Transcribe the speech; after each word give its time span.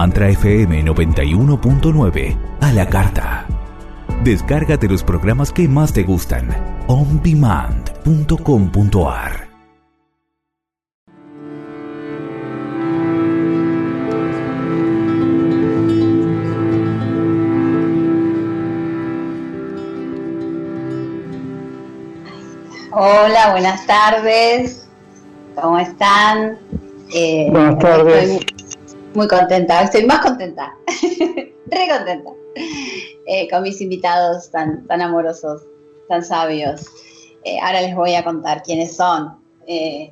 Mantra 0.00 0.30
FM 0.30 0.82
91.9 0.82 2.34
a 2.62 2.72
la 2.72 2.88
carta. 2.88 3.44
Descárgate 4.24 4.88
los 4.88 5.04
programas 5.04 5.52
que 5.52 5.68
más 5.68 5.92
te 5.92 6.04
gustan. 6.04 6.48
ondemand.com.ar 6.86 9.50
Hola, 22.92 23.50
buenas 23.50 23.86
tardes. 23.86 24.88
¿Cómo 25.60 25.78
están? 25.78 26.58
Eh, 27.12 27.48
buenas 27.50 27.78
tardes. 27.78 28.40
Muy 29.14 29.28
contenta, 29.28 29.82
estoy 29.82 30.06
más 30.06 30.20
contenta, 30.20 30.74
re 31.66 31.88
contenta, 31.88 32.30
eh, 33.26 33.48
con 33.50 33.62
mis 33.62 33.80
invitados 33.80 34.50
tan, 34.50 34.86
tan 34.86 35.02
amorosos, 35.02 35.62
tan 36.08 36.24
sabios. 36.24 36.86
Eh, 37.44 37.58
ahora 37.60 37.80
les 37.80 37.94
voy 37.94 38.14
a 38.14 38.24
contar 38.24 38.62
quiénes 38.62 38.96
son. 38.96 39.38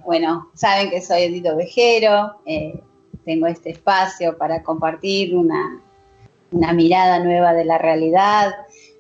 bueno, 0.05 0.51
saben 0.55 0.91
que 0.91 1.01
soy 1.01 1.23
Edito 1.23 1.57
Vejero, 1.57 2.41
tengo 3.25 3.47
este 3.47 3.71
espacio 3.71 4.37
para 4.39 4.63
compartir 4.63 5.37
una, 5.37 5.83
una 6.53 6.73
mirada 6.73 7.19
nueva 7.19 7.53
de 7.53 7.65
la 7.65 7.79
realidad, 7.79 8.53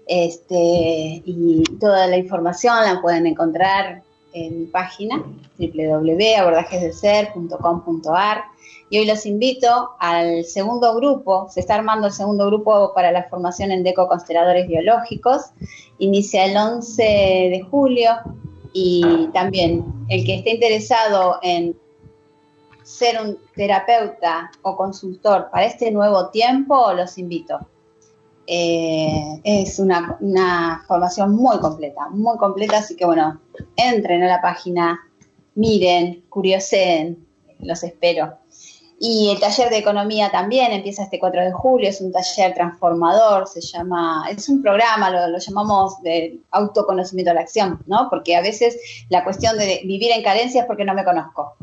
este, 0.06 1.22
y 1.24 1.62
toda 1.78 2.06
la 2.06 2.16
información 2.16 2.76
la 2.84 3.00
pueden 3.00 3.26
encontrar 3.26 4.02
en 4.32 4.60
mi 4.60 4.66
página 4.66 5.22
www.abordajesdelser.com.ar 5.58 8.44
y 8.90 8.98
hoy 8.98 9.06
los 9.06 9.26
invito 9.26 9.90
al 9.98 10.44
segundo 10.44 10.94
grupo, 10.94 11.48
se 11.50 11.60
está 11.60 11.74
armando 11.74 12.06
el 12.06 12.12
segundo 12.12 12.46
grupo 12.46 12.92
para 12.94 13.12
la 13.12 13.24
formación 13.24 13.70
en 13.70 13.82
DECO 13.82 14.08
Consteladores 14.08 14.66
Biológicos, 14.66 15.50
inicia 15.98 16.46
el 16.46 16.56
11 16.56 17.02
de 17.02 17.66
julio 17.70 18.12
y 18.72 19.28
también 19.32 19.84
el 20.08 20.24
que 20.24 20.36
esté 20.36 20.54
interesado 20.54 21.38
en 21.42 21.76
ser 22.82 23.20
un 23.20 23.38
terapeuta 23.54 24.50
o 24.62 24.74
consultor 24.74 25.50
para 25.50 25.66
este 25.66 25.90
nuevo 25.90 26.30
tiempo, 26.30 26.92
los 26.94 27.18
invito. 27.18 27.58
Eh, 28.46 29.42
es 29.44 29.78
una, 29.78 30.82
formación 30.88 31.36
muy 31.36 31.58
completa, 31.58 32.08
muy 32.08 32.38
completa, 32.38 32.78
así 32.78 32.96
que 32.96 33.04
bueno, 33.04 33.38
entren 33.76 34.22
a 34.22 34.28
la 34.28 34.40
página, 34.40 34.98
miren, 35.54 36.24
curioseen, 36.30 37.26
los 37.58 37.82
espero. 37.82 38.37
Y 39.00 39.30
el 39.30 39.38
taller 39.38 39.70
de 39.70 39.78
economía 39.78 40.30
también 40.30 40.72
empieza 40.72 41.04
este 41.04 41.20
4 41.20 41.44
de 41.44 41.52
julio, 41.52 41.88
es 41.88 42.00
un 42.00 42.10
taller 42.10 42.52
transformador, 42.54 43.46
se 43.46 43.60
llama, 43.60 44.26
es 44.28 44.48
un 44.48 44.60
programa, 44.60 45.28
lo, 45.28 45.38
llamamos 45.38 46.02
de 46.02 46.40
autoconocimiento 46.50 47.30
a 47.30 47.34
la 47.34 47.42
acción, 47.42 47.80
¿no? 47.86 48.08
Porque 48.10 48.34
a 48.34 48.42
veces 48.42 48.76
la 49.08 49.22
cuestión 49.22 49.56
de 49.56 49.82
vivir 49.84 50.10
en 50.10 50.22
carencia 50.24 50.62
es 50.62 50.66
porque 50.66 50.84
no 50.84 50.94
me 50.94 51.04
conozco. 51.04 51.54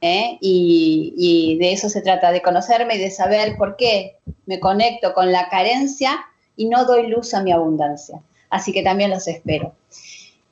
¿eh? 0.00 0.38
Y, 0.40 1.12
y, 1.16 1.58
de 1.58 1.72
eso 1.72 1.90
se 1.90 2.00
trata, 2.00 2.32
de 2.32 2.40
conocerme 2.40 2.94
y 2.94 2.98
de 2.98 3.10
saber 3.10 3.56
por 3.58 3.76
qué 3.76 4.16
me 4.46 4.58
conecto 4.58 5.12
con 5.12 5.30
la 5.30 5.48
carencia 5.50 6.24
y 6.56 6.66
no 6.66 6.86
doy 6.86 7.08
luz 7.08 7.34
a 7.34 7.42
mi 7.42 7.52
abundancia. 7.52 8.22
Así 8.48 8.72
que 8.72 8.82
también 8.82 9.10
los 9.10 9.28
espero. 9.28 9.74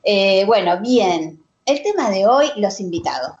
Eh, 0.03 0.45
bueno, 0.45 0.79
bien, 0.79 1.43
el 1.65 1.81
tema 1.81 2.09
de 2.09 2.27
hoy, 2.27 2.47
los 2.55 2.79
invitados. 2.79 3.31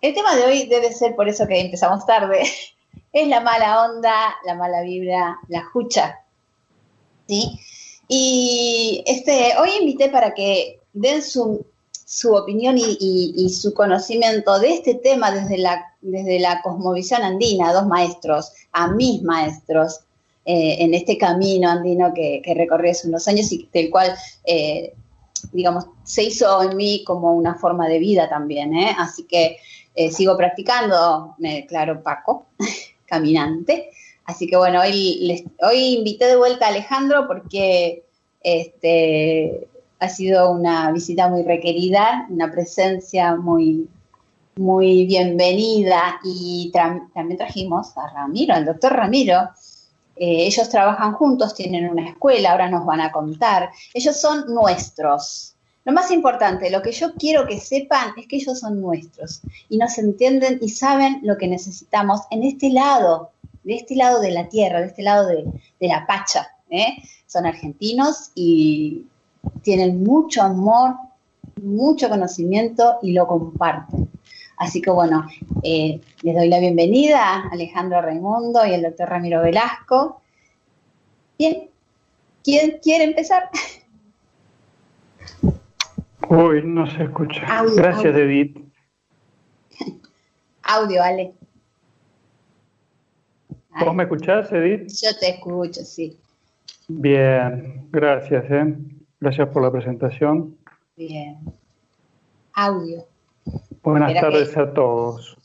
El 0.00 0.14
tema 0.14 0.36
de 0.36 0.44
hoy 0.44 0.66
debe 0.66 0.92
ser, 0.92 1.16
por 1.16 1.28
eso 1.28 1.46
que 1.46 1.60
empezamos 1.60 2.04
tarde, 2.06 2.42
es 3.12 3.28
la 3.28 3.40
mala 3.40 3.86
onda, 3.86 4.34
la 4.44 4.54
mala 4.54 4.82
vibra, 4.82 5.38
la 5.48 5.64
jucha. 5.64 6.20
¿Sí? 7.26 7.58
Y 8.08 9.02
este, 9.06 9.54
hoy 9.58 9.70
invité 9.80 10.08
para 10.10 10.34
que 10.34 10.80
den 10.92 11.22
su, 11.22 11.64
opinión 12.30 12.76
y, 12.78 13.48
su 13.50 13.74
conocimiento 13.74 14.58
de 14.60 14.74
este 14.74 14.94
tema 14.94 15.32
desde 15.32 15.58
la, 15.58 15.84
desde 16.00 16.38
la 16.38 16.62
cosmovisión 16.62 17.22
andina, 17.22 17.72
dos 17.72 17.86
maestros, 17.86 18.52
a 18.72 18.88
mis 18.92 19.22
maestros, 19.22 20.00
eh, 20.44 20.76
en 20.78 20.94
este 20.94 21.18
camino 21.18 21.68
andino 21.68 22.14
que, 22.14 22.40
recorrí 22.54 22.90
hace 22.90 23.08
unos 23.08 23.26
años 23.26 23.50
y 23.50 23.68
del 23.72 23.90
cual, 23.90 24.14
eh, 24.44 24.94
digamos, 25.52 25.86
se 26.04 26.24
hizo 26.24 26.62
en 26.62 26.76
mí 26.76 27.04
como 27.04 27.34
una 27.34 27.54
forma 27.54 27.88
de 27.88 27.98
vida 27.98 28.28
también. 28.28 28.74
¿eh? 28.74 28.94
Así 28.98 29.24
que 29.24 29.58
sigo 30.10 30.36
practicando, 30.36 31.34
me 31.38 31.54
declaro 31.54 32.02
Paco, 32.02 32.46
caminante. 33.06 33.90
Así 34.26 34.46
que 34.46 34.56
bueno, 34.56 34.80
hoy, 34.80 35.46
hoy 35.62 35.96
invité 35.98 36.26
de 36.26 36.36
vuelta 36.36 36.66
a 36.66 36.68
Alejandro 36.70 37.26
porque 37.28 38.04
este, 38.42 39.68
ha 39.98 40.08
sido 40.08 40.50
una 40.50 40.92
visita 40.92 41.28
muy 41.28 41.42
requerida, 41.42 42.26
una 42.28 42.50
presencia 42.50 43.36
muy, 43.36 43.88
muy 44.56 45.06
bienvenida 45.06 46.20
y 46.24 46.70
también 46.72 47.38
trajimos 47.38 47.96
a 47.96 48.12
Ramiro, 48.12 48.54
al 48.54 48.64
doctor 48.64 48.92
Ramiro, 48.92 49.50
eh, 50.16 50.46
ellos 50.46 50.68
trabajan 50.68 51.12
juntos, 51.12 51.54
tienen 51.54 51.88
una 51.90 52.08
escuela, 52.08 52.52
ahora 52.52 52.70
nos 52.70 52.86
van 52.86 53.00
a 53.00 53.12
contar. 53.12 53.70
Ellos 53.92 54.16
son 54.18 54.52
nuestros. 54.52 55.54
Lo 55.84 55.92
más 55.92 56.10
importante, 56.10 56.70
lo 56.70 56.82
que 56.82 56.90
yo 56.90 57.14
quiero 57.14 57.46
que 57.46 57.60
sepan 57.60 58.10
es 58.16 58.26
que 58.26 58.36
ellos 58.36 58.58
son 58.58 58.80
nuestros 58.80 59.40
y 59.68 59.78
nos 59.78 59.96
entienden 59.98 60.58
y 60.60 60.70
saben 60.70 61.20
lo 61.22 61.36
que 61.36 61.46
necesitamos 61.46 62.22
en 62.30 62.42
este 62.42 62.70
lado, 62.70 63.30
de 63.62 63.76
este 63.76 63.94
lado 63.94 64.20
de 64.20 64.32
la 64.32 64.48
tierra, 64.48 64.80
de 64.80 64.86
este 64.86 65.02
lado 65.02 65.28
de, 65.28 65.44
la 65.80 66.04
pacha. 66.06 66.48
¿eh? 66.70 66.96
Son 67.26 67.46
argentinos 67.46 68.32
y 68.34 69.04
tienen 69.62 70.02
mucho 70.02 70.42
amor, 70.42 70.96
mucho 71.62 72.08
conocimiento 72.08 72.98
y 73.02 73.12
lo 73.12 73.28
comparten. 73.28 74.08
Así 74.56 74.80
que 74.80 74.90
bueno, 74.90 75.26
eh, 75.62 76.00
les 76.22 76.34
doy 76.34 76.48
la 76.48 76.58
bienvenida 76.58 77.20
a 77.20 77.48
Alejandro 77.48 78.00
Raimundo 78.00 78.64
y 78.64 78.72
al 78.74 78.82
doctor 78.82 79.08
Ramiro 79.08 79.42
Velasco. 79.42 80.22
Bien, 81.38 81.68
¿quién 82.42 82.78
quiere 82.82 83.04
empezar? 83.04 83.50
Uy, 86.28 86.62
no 86.64 86.90
se 86.90 87.04
escucha. 87.04 87.64
Gracias, 87.76 88.16
Edith. 88.16 88.58
Audio, 90.62 91.02
Ale. 91.02 91.34
¿Vos 93.78 93.94
me 93.94 94.04
escuchás, 94.04 94.50
Edith? 94.52 94.88
Yo 94.88 95.16
te 95.18 95.30
escucho, 95.30 95.84
sí. 95.84 96.18
Bien, 96.88 97.86
gracias, 97.90 98.44
¿eh? 98.50 98.74
Gracias 99.20 99.48
por 99.48 99.62
la 99.62 99.70
presentación. 99.70 100.56
Bien. 100.96 101.36
Audio. 102.54 103.06
Buenas 103.86 104.14
tardes 104.14 104.56
a 104.56 104.74
todos. 104.74 105.36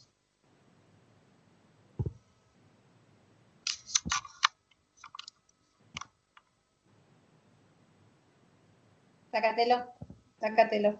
Sácatelo, 9.31 9.85
sácatelo. 10.39 10.99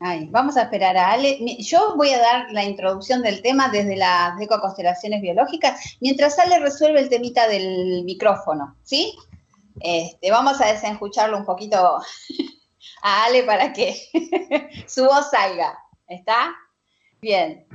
Ay, 0.00 0.26
vamos 0.30 0.56
a 0.56 0.62
esperar 0.62 0.96
a 0.96 1.12
Ale. 1.12 1.38
Yo 1.58 1.96
voy 1.96 2.08
a 2.14 2.18
dar 2.18 2.50
la 2.50 2.64
introducción 2.64 3.20
del 3.20 3.42
tema 3.42 3.68
desde 3.68 3.96
las 3.96 4.40
ecoconstelaciones 4.40 5.20
biológicas, 5.20 5.98
mientras 6.00 6.38
Ale 6.38 6.60
resuelve 6.60 7.00
el 7.00 7.10
temita 7.10 7.46
del 7.46 8.04
micrófono, 8.04 8.74
¿sí? 8.84 9.14
Este, 9.80 10.30
vamos 10.30 10.62
a 10.62 10.72
desenjucharlo 10.72 11.36
un 11.36 11.44
poquito 11.44 11.76
a 13.02 13.24
Ale 13.26 13.42
para 13.42 13.74
que 13.74 13.94
su 14.86 15.04
voz 15.04 15.28
salga. 15.28 15.78
¿Está? 16.08 16.54
Bien. 17.20 17.66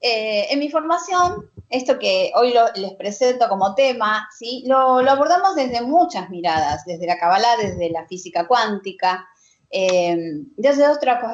Eh, 0.00 0.46
en 0.50 0.58
mi 0.58 0.70
formación, 0.70 1.50
esto 1.68 1.98
que 1.98 2.32
hoy 2.34 2.54
les 2.76 2.92
presento 2.94 3.48
como 3.48 3.74
tema, 3.74 4.28
¿sí? 4.38 4.64
Lo, 4.66 4.98
abordamos 4.98 5.54
desde 5.56 5.82
muchas 5.82 6.30
miradas, 6.30 6.84
desde 6.86 7.06
la 7.06 7.18
Kabbalah, 7.18 7.56
desde 7.58 7.90
la 7.90 8.06
física 8.06 8.46
cuántica, 8.46 9.26
eh, 9.70 10.16
desde, 10.56 10.84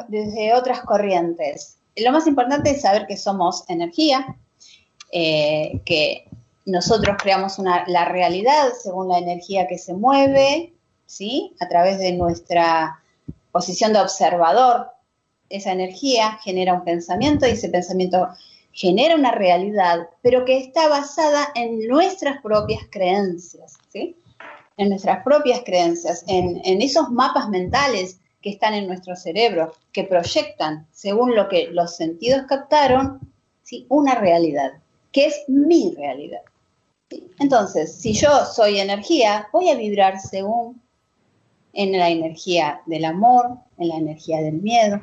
desde 0.09 0.55
otras 0.55 0.81
corrientes. 0.81 1.79
Lo 1.97 2.13
más 2.13 2.27
importante 2.27 2.71
es 2.71 2.83
saber 2.83 3.07
que 3.07 3.17
somos 3.17 3.65
energía, 3.69 4.37
eh, 5.13 5.81
que 5.85 6.29
nosotros 6.65 7.17
creamos 7.21 7.59
la 7.59 8.05
realidad 8.07 8.73
según 8.83 9.09
la 9.09 9.19
energía 9.19 9.69
que 9.69 9.79
se 9.79 9.95
mueve, 9.95 10.75
¿sí? 11.07 11.55
A 11.61 11.69
través 11.69 11.99
de 11.99 12.13
nuestra 12.13 13.01
posición 13.53 13.93
de 13.93 14.01
observador 14.01 14.96
esa 15.49 15.73
energía 15.73 16.39
genera 16.43 16.75
un 16.75 16.85
pensamiento 16.85 17.47
y 17.47 17.51
ese 17.51 17.69
pensamiento 17.69 18.29
genera 18.73 19.15
una 19.15 19.33
realidad, 19.33 20.09
pero 20.23 20.45
que 20.45 20.59
está 20.59 20.89
basada 20.89 21.49
en 21.55 21.87
nuestras 21.89 22.43
propias 22.43 22.83
creencias, 22.91 23.79
¿sí? 23.89 24.17
En 24.77 24.91
nuestras 24.91 25.25
propias 25.25 25.63
creencias, 25.65 26.25
en, 26.29 26.61
esos 26.83 27.11
mapas 27.11 27.49
mentales 27.49 28.21
que 28.43 28.51
están 28.51 28.75
en 28.75 28.87
nuestro 28.87 29.17
cerebro, 29.17 29.73
que 29.93 30.05
proyectan, 30.05 30.87
según 30.93 31.35
lo 31.35 31.49
que 31.49 31.69
los 31.73 31.97
sentidos 31.97 32.43
captaron, 32.47 33.21
¿sí? 33.63 33.87
una 33.89 34.15
realidad 34.15 34.73
que 35.11 35.25
es 35.25 35.45
mi 35.49 35.95
realidad. 35.97 36.43
Entonces, 37.39 37.95
si 37.95 38.13
yo 38.13 38.45
soy 38.45 38.79
energía, 38.79 39.49
voy 39.51 39.71
a 39.71 39.75
vibrar 39.75 40.21
según 40.21 40.83
en 41.73 41.93
la 41.93 42.11
energía 42.11 42.83
del 42.85 43.07
amor, 43.07 43.57
en 43.79 43.89
la 43.89 43.97
energía 43.97 44.43
del 44.43 44.61
miedo. 44.61 45.01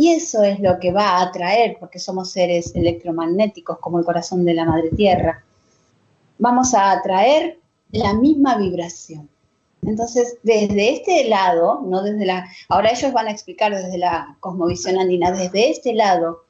Y 0.00 0.12
eso 0.12 0.44
es 0.44 0.60
lo 0.60 0.78
que 0.78 0.92
va 0.92 1.08
a 1.08 1.22
atraer, 1.22 1.76
porque 1.80 1.98
somos 1.98 2.30
seres 2.30 2.72
electromagnéticos 2.76 3.80
como 3.80 3.98
el 3.98 4.04
corazón 4.04 4.44
de 4.44 4.54
la 4.54 4.64
Madre 4.64 4.90
Tierra. 4.90 5.42
Vamos 6.38 6.72
a 6.72 6.92
atraer 6.92 7.58
la 7.90 8.14
misma 8.14 8.56
vibración. 8.56 9.28
Entonces, 9.82 10.38
desde 10.44 10.92
este 10.92 11.28
lado, 11.28 11.80
no 11.84 12.00
desde 12.04 12.26
la, 12.26 12.48
ahora 12.68 12.92
ellos 12.92 13.12
van 13.12 13.26
a 13.26 13.32
explicar 13.32 13.74
desde 13.74 13.98
la 13.98 14.36
cosmovisión 14.38 15.00
andina, 15.00 15.32
desde 15.32 15.68
este 15.68 15.92
lado, 15.94 16.44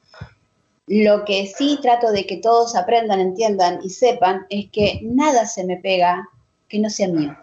lo 0.85 1.25
que 1.25 1.47
sí 1.47 1.79
trato 1.81 2.11
de 2.11 2.27
que 2.27 2.37
todos 2.37 2.75
aprendan, 2.75 3.19
entiendan 3.19 3.79
y 3.81 3.89
sepan 3.89 4.45
es 4.51 4.69
que 4.69 4.99
nada 5.01 5.47
se 5.47 5.63
me 5.63 5.77
pega 5.77 6.29
que 6.67 6.77
no 6.77 6.91
sea 6.91 7.07
mío. 7.07 7.35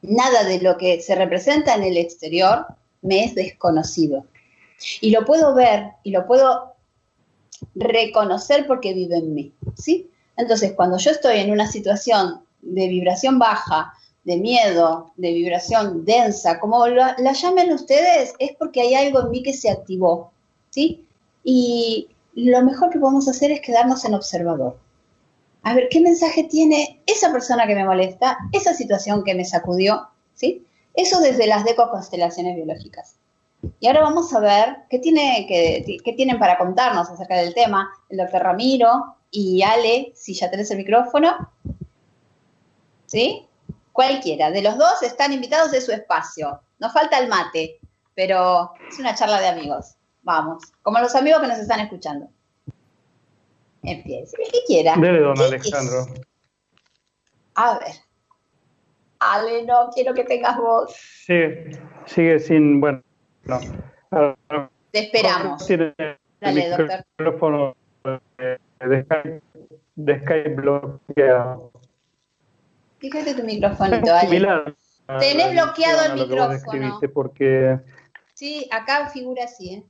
Nada 0.00 0.44
de 0.44 0.58
lo 0.62 0.78
que 0.78 1.02
se 1.02 1.14
representa 1.14 1.74
en 1.74 1.82
el 1.82 1.98
exterior 1.98 2.64
me 3.02 3.24
es 3.24 3.34
desconocido. 3.34 4.24
Y 5.00 5.10
lo 5.10 5.24
puedo 5.24 5.54
ver 5.54 5.92
y 6.02 6.10
lo 6.10 6.26
puedo 6.26 6.74
reconocer 7.74 8.66
porque 8.66 8.92
vive 8.92 9.16
en 9.16 9.34
mí, 9.34 9.54
¿sí? 9.76 10.10
Entonces, 10.36 10.72
cuando 10.74 10.98
yo 10.98 11.10
estoy 11.10 11.38
en 11.38 11.50
una 11.50 11.66
situación 11.66 12.44
de 12.60 12.88
vibración 12.88 13.38
baja, 13.38 13.92
de 14.24 14.36
miedo, 14.36 15.12
de 15.16 15.32
vibración 15.32 16.04
densa, 16.04 16.58
como 16.58 16.86
la, 16.88 17.16
llamen 17.32 17.72
ustedes, 17.72 18.34
es 18.38 18.52
porque 18.58 18.80
hay 18.80 18.94
algo 18.94 19.20
en 19.20 19.30
mí 19.30 19.42
que 19.42 19.54
se 19.54 19.70
activó, 19.70 20.32
¿sí? 20.70 21.06
Y 21.44 22.08
lo 22.34 22.60
mejor 22.62 22.90
que 22.90 22.98
podemos 22.98 23.28
hacer 23.28 23.52
es 23.52 23.60
quedarnos 23.60 24.04
en 24.04 24.14
observador. 24.14 24.78
A 25.62 25.74
ver, 25.74 25.88
¿qué 25.90 26.00
mensaje 26.00 26.44
tiene 26.44 27.00
esa 27.06 27.32
persona 27.32 27.66
que 27.66 27.74
me 27.74 27.84
molesta, 27.84 28.36
esa 28.52 28.74
situación 28.74 29.24
que 29.24 29.34
me 29.34 29.44
sacudió, 29.44 30.08
¿sí? 30.34 30.66
Eso 30.94 31.20
desde 31.20 31.46
las 31.46 31.64
deco 31.64 31.88
constelaciones 31.90 32.56
biológicas. 32.56 33.16
Y 33.80 33.86
ahora 33.86 34.02
vamos 34.02 34.32
a 34.34 34.40
ver 34.40 34.76
qué, 34.88 34.98
tiene, 34.98 35.46
qué, 35.48 36.12
tienen 36.12 36.38
para 36.38 36.58
contarnos 36.58 37.10
acerca 37.10 37.36
del 37.36 37.54
tema 37.54 37.90
el 38.08 38.18
doctor 38.18 38.42
Ramiro 38.42 39.16
y 39.30 39.62
Ale, 39.62 40.12
si 40.14 40.34
ya 40.34 40.50
tenés 40.50 40.70
el 40.70 40.78
micrófono. 40.78 41.50
¿Sí? 43.06 43.46
Cualquiera. 43.92 44.50
De 44.50 44.62
los 44.62 44.76
dos 44.76 45.02
están 45.02 45.32
invitados 45.32 45.70
de 45.72 45.80
su 45.80 45.92
espacio. 45.92 46.60
Nos 46.78 46.92
falta 46.92 47.18
el 47.18 47.28
mate, 47.28 47.78
pero 48.14 48.72
es 48.88 48.98
una 48.98 49.14
charla 49.14 49.40
de 49.40 49.48
amigos. 49.48 49.96
Vamos, 50.22 50.64
como 50.82 50.98
los 50.98 51.14
amigos 51.14 51.40
que 51.40 51.46
nos 51.46 51.58
están 51.58 51.80
escuchando. 51.80 52.28
Empiece, 53.82 54.36
el 54.42 54.50
que 54.50 54.64
quiera. 54.66 54.96
Dele, 54.96 55.20
don 55.20 55.40
Alejandro. 55.40 56.06
A 57.54 57.78
ver. 57.78 57.94
Ale, 59.18 59.64
no 59.64 59.88
quiero 59.94 60.12
que 60.14 60.24
tengas 60.24 60.56
voz. 60.58 60.92
Sí, 61.24 61.34
sigue 62.06 62.38
sin, 62.38 62.80
bueno, 62.80 63.02
no. 63.46 63.60
Te 64.90 64.98
esperamos. 64.98 65.66
Dale, 66.40 66.76
micrófono 67.18 67.76
de 68.04 69.02
Skype, 69.04 69.42
de 69.96 70.20
Skype 70.20 70.54
bloqueado. 70.54 71.72
Fíjate 72.98 73.34
tu 73.34 73.44
micrófono, 73.44 73.96
Ale. 73.96 74.74
Tenés 75.20 75.52
bloqueado 75.52 76.12
el 76.12 76.20
micrófono. 76.20 77.00
Porque... 77.14 77.78
Sí, 78.34 78.68
acá 78.72 79.08
figura 79.08 79.44
así, 79.44 79.74
¿eh? 79.74 79.84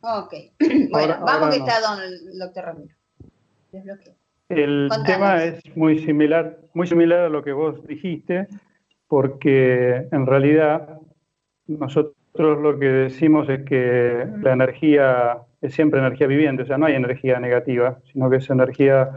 Ok. 0.00 0.34
bueno, 0.90 1.18
vamos 1.24 1.50
que 1.50 1.60
está 1.60 1.80
don 1.80 2.00
el 2.00 2.38
doctor 2.38 2.64
Ramiro. 2.64 2.94
Desbloqueo. 3.72 4.14
El 4.48 4.88
tema 5.04 5.42
es 5.42 5.60
muy 5.76 5.98
similar, 5.98 6.60
muy 6.72 6.86
similar 6.86 7.20
a 7.20 7.28
lo 7.28 7.42
que 7.42 7.52
vos 7.52 7.84
dijiste, 7.86 8.46
porque 9.08 10.06
en 10.12 10.26
realidad 10.26 11.00
nosotros 11.66 12.14
lo 12.38 12.78
que 12.78 12.86
decimos 12.86 13.48
es 13.48 13.64
que 13.64 14.26
la 14.42 14.52
energía 14.52 15.38
es 15.60 15.74
siempre 15.74 16.00
energía 16.00 16.26
viviente, 16.26 16.62
o 16.62 16.66
sea, 16.66 16.78
no 16.78 16.86
hay 16.86 16.94
energía 16.94 17.40
negativa, 17.40 17.98
sino 18.12 18.30
que 18.30 18.36
es 18.36 18.50
energía 18.50 19.10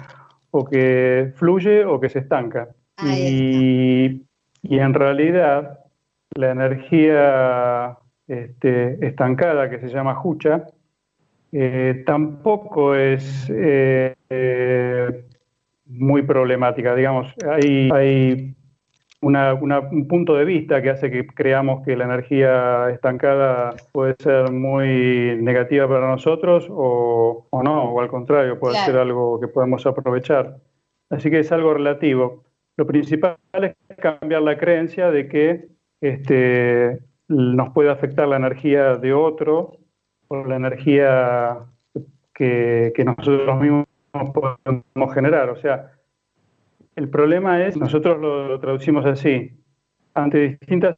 o 0.52 0.66
que 0.66 1.32
fluye 1.36 1.86
o 1.86 2.00
que 2.00 2.10
se 2.10 2.20
estanca. 2.20 2.70
Y, 3.06 4.26
y, 4.62 4.80
en 4.80 4.94
realidad 4.94 5.80
la 6.36 6.52
energía 6.52 7.98
este, 8.28 9.06
estancada, 9.06 9.70
que 9.70 9.80
se 9.80 9.88
llama 9.88 10.16
jucha, 10.16 10.68
eh, 11.52 12.04
tampoco 12.06 12.94
es 12.94 13.50
eh, 13.50 14.16
eh, 14.30 15.26
muy 15.86 16.22
problemática. 16.24 16.94
Digamos, 16.96 17.34
hay, 17.50 17.90
hay 17.92 18.56
un 19.22 20.08
punto 20.08 20.36
de 20.36 20.46
vista 20.46 20.82
que 20.82 20.90
hace 20.90 21.12
que 21.12 21.28
creamos 21.28 21.86
que 21.86 21.98
la 21.98 22.06
energía 22.06 22.90
estancada 22.90 23.76
puede 23.92 24.16
ser 24.20 24.52
muy 24.52 25.38
negativa 25.42 25.88
para 25.88 26.08
nosotros 26.08 26.68
o, 26.70 27.48
no, 27.52 27.84
o 27.92 28.02
al 28.02 28.08
contrario, 28.08 28.60
puede 28.60 28.76
ser 28.78 28.98
algo 28.98 29.40
que 29.40 29.48
podemos 29.48 29.86
aprovechar. 29.86 30.58
Así 31.10 31.30
que 31.30 31.40
es 31.40 31.52
algo 31.52 31.74
relativo. 31.74 32.44
Lo 32.78 32.88
principal 32.88 33.36
es 33.54 33.76
cambiar 33.98 34.44
la 34.44 34.58
creencia 34.58 35.12
de 35.12 35.28
que 35.28 35.68
este, 36.02 37.00
nos 37.28 37.74
puede 37.74 37.90
afectar 37.90 38.28
la 38.28 38.38
energía 38.38 38.96
de 38.96 39.14
otro 39.14 39.78
o 40.30 40.46
la 40.46 40.56
energía 40.56 41.66
que, 42.34 42.94
que 42.96 43.04
nosotros 43.04 43.60
mismos 43.60 43.86
podemos 44.14 45.14
generar. 45.14 45.50
O 45.50 45.58
sea, 45.58 45.92
el 47.00 47.10
problema 47.10 47.66
es, 47.66 47.78
nosotros 47.78 48.20
lo, 48.20 48.60
traducimos 48.60 49.06
así, 49.06 49.52
ante 50.14 50.58
distintas 50.60 50.98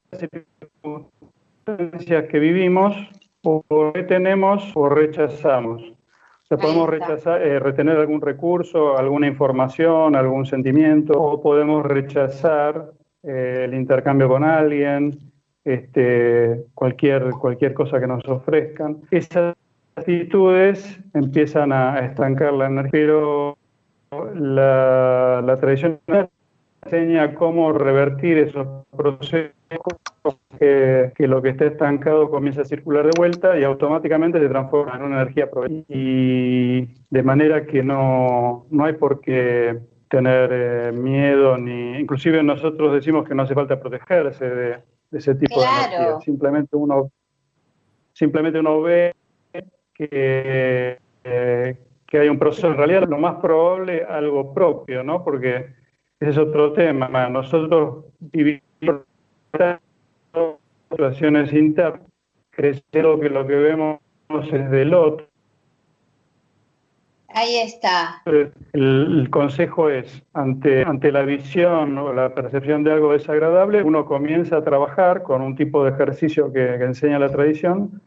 circunstancias 0.82 2.26
que 2.26 2.40
vivimos, 2.40 2.96
o 3.44 3.64
retenemos 3.94 4.72
o 4.76 4.90
rechazamos. 4.90 5.84
O 5.84 6.46
sea, 6.48 6.58
podemos 6.58 6.90
rechazar, 6.90 7.44
eh, 7.44 7.60
retener 7.60 7.98
algún 7.98 8.20
recurso, 8.20 8.98
alguna 8.98 9.28
información, 9.28 10.16
algún 10.16 10.48
sentimiento, 10.48 11.14
o 11.14 11.40
podemos 11.40 11.86
rechazar 11.86 12.94
eh, 13.22 13.66
el 13.66 13.76
intercambio 13.76 14.28
con 14.28 14.44
alguien, 14.44 15.20
este, 15.64 16.66
cualquier, 16.74 17.30
cualquier 17.40 17.76
cosa 17.76 18.00
que 18.00 18.08
nos 18.08 18.28
ofrezcan. 18.28 18.98
Esas 19.12 19.56
actitudes 19.96 21.00
empiezan 21.14 21.72
a 21.72 22.00
estancar 22.00 22.54
la 22.54 22.66
energía, 22.66 22.90
pero 22.92 23.58
la, 24.12 25.42
la 25.46 25.58
tradición 25.58 26.00
enseña 26.84 27.34
cómo 27.36 27.72
revertir 27.74 28.38
esos 28.40 28.86
procesos, 28.96 29.52
que, 30.60 31.14
lo 31.20 31.42
que 31.42 31.50
está 31.50 31.66
estancado 31.66 32.30
comienza 32.30 32.62
a 32.62 32.66
circular 32.66 33.06
de 33.06 33.12
vuelta 33.18 33.58
y 33.58 33.64
automáticamente 33.64 34.40
se 34.40 34.50
transforma 34.50 34.96
en 34.96 35.04
una 35.04 35.22
energía 35.22 35.50
y 35.88 36.88
de 37.10 37.24
manera 37.24 37.66
que 37.66 37.84
no, 37.84 38.66
no 38.70 38.86
hay 38.86 38.94
por 38.94 39.22
qué 39.22 39.80
tener 40.10 40.50
eh, 40.52 40.92
miedo 40.92 41.58
ni 41.58 41.98
inclusive 41.98 42.44
nosotros 42.44 42.94
decimos 42.94 43.28
que 43.28 43.34
no 43.34 43.44
hace 43.44 43.56
falta 43.56 43.80
protegerse 43.80 44.46
de, 44.46 44.80
ese 45.12 45.36
tipo 45.36 45.62
de 45.62 45.68
energía. 45.68 46.20
Simplemente 46.22 46.76
uno 46.76 47.12
simplemente 48.14 48.60
uno 48.60 48.82
ve 48.82 49.16
que 49.94 50.98
eh, 51.24 51.78
que 52.12 52.20
hay 52.20 52.28
un 52.28 52.38
proceso, 52.38 52.68
en 52.68 52.76
realidad 52.76 53.08
lo 53.08 53.18
más 53.18 53.36
probable 53.36 54.04
algo 54.04 54.54
propio, 54.54 55.02
¿no? 55.02 55.24
Porque 55.24 55.74
ese 56.20 56.32
es 56.32 56.38
otro 56.38 56.74
tema. 56.74 57.08
Nosotros 57.30 58.04
vivimos 58.20 58.62
situaciones 60.90 61.54
internas, 61.54 62.02
creciendo 62.50 63.18
que 63.18 63.30
lo 63.30 63.48
que 63.48 63.56
vemos 63.56 64.00
es 64.52 64.70
del 64.72 64.94
otro. 64.94 65.26
Ahí 67.30 67.56
está. 67.64 68.22
El, 68.26 69.30
consejo 69.30 69.90
es, 69.90 70.22
ante, 70.34 70.84
ante 70.84 71.14
la 71.14 71.22
visión 71.22 71.98
o 71.98 72.12
la 72.12 72.36
percepción 72.36 72.84
de 72.84 72.92
algo 72.92 73.14
desagradable, 73.14 73.84
uno 73.84 74.06
comienza 74.06 74.58
a 74.58 74.64
trabajar 74.66 75.24
con 75.24 75.42
un 75.42 75.56
tipo 75.56 75.86
de 75.86 75.92
ejercicio 75.92 76.52
que 76.52 76.74
enseña 76.74 77.20
la 77.20 77.30
tradición, 77.30 78.02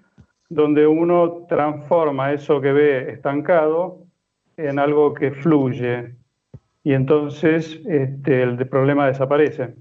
donde 0.49 0.87
uno 0.87 1.47
transforma 1.49 2.33
eso 2.33 2.61
que 2.61 2.73
ve 2.73 3.13
estancado 3.13 4.05
en 4.57 4.79
algo 4.79 5.15
que 5.15 5.33
fluye 5.33 6.15
y 6.83 6.93
entonces 6.93 7.81
este, 7.87 8.43
el 8.43 8.69
problema 8.69 9.07
desaparece. 9.07 9.75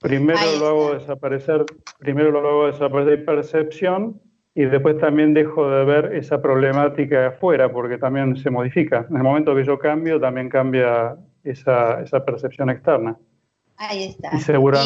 Primero 0.00 0.40
lo 0.60 0.66
hago 0.68 0.94
desaparecer, 0.94 1.64
primero 1.98 2.30
lo 2.30 2.48
hago 2.48 2.66
desaparecer 2.68 3.24
percepción 3.24 4.20
y 4.54 4.64
después 4.64 4.98
también 4.98 5.34
dejo 5.34 5.68
de 5.68 5.84
ver 5.84 6.14
esa 6.14 6.40
problemática 6.40 7.28
afuera 7.28 7.70
porque 7.70 7.98
también 7.98 8.36
se 8.36 8.50
modifica. 8.50 9.06
En 9.10 9.16
el 9.16 9.22
momento 9.24 9.54
que 9.54 9.64
yo 9.64 9.78
cambio 9.78 10.20
también 10.20 10.48
cambia 10.48 11.16
esa, 11.42 12.00
esa 12.00 12.24
percepción 12.24 12.70
externa. 12.70 13.16
Ahí 13.76 14.04
está. 14.04 14.30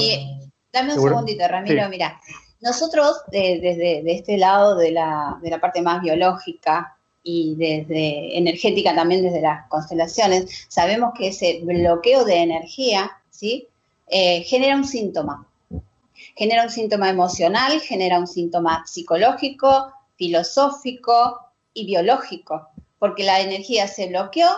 Y, 0.01 0.41
dame 0.73 0.95
un 0.95 1.01
segundito, 1.01 1.47
Ramiro, 1.47 1.89
mira, 1.91 2.19
nosotros, 2.63 3.23
desde 3.31 3.77
de, 3.77 4.13
este 4.13 4.39
lado 4.39 4.77
de 4.77 4.93
la, 4.93 5.39
de 5.43 5.51
la, 5.51 5.61
parte 5.61 5.83
más 5.83 6.01
biológica, 6.01 6.97
y 7.25 7.55
desde 7.57 8.37
energética 8.37 8.95
también 8.95 9.23
desde 9.23 9.41
las 9.41 9.69
constelaciones, 9.69 10.67
sabemos 10.69 11.13
que 11.17 11.29
ese 11.29 11.61
bloqueo 11.63 12.25
de 12.25 12.39
energía, 12.39 13.11
¿sí? 13.31 13.69
Eh, 14.09 14.43
genera 14.43 14.77
un 14.77 14.85
síntoma. 14.85 15.47
Genera 16.37 16.65
un 16.65 16.71
síntoma 16.71 17.09
emocional, 17.09 17.81
genera 17.81 18.19
un 18.19 18.27
síntoma 18.27 18.85
psicológico, 18.87 19.93
filosófico 20.17 21.39
y 21.75 21.87
biológico, 21.87 22.69
porque 22.99 23.25
la 23.25 23.41
energía 23.41 23.87
se 23.87 24.09
bloqueó 24.09 24.49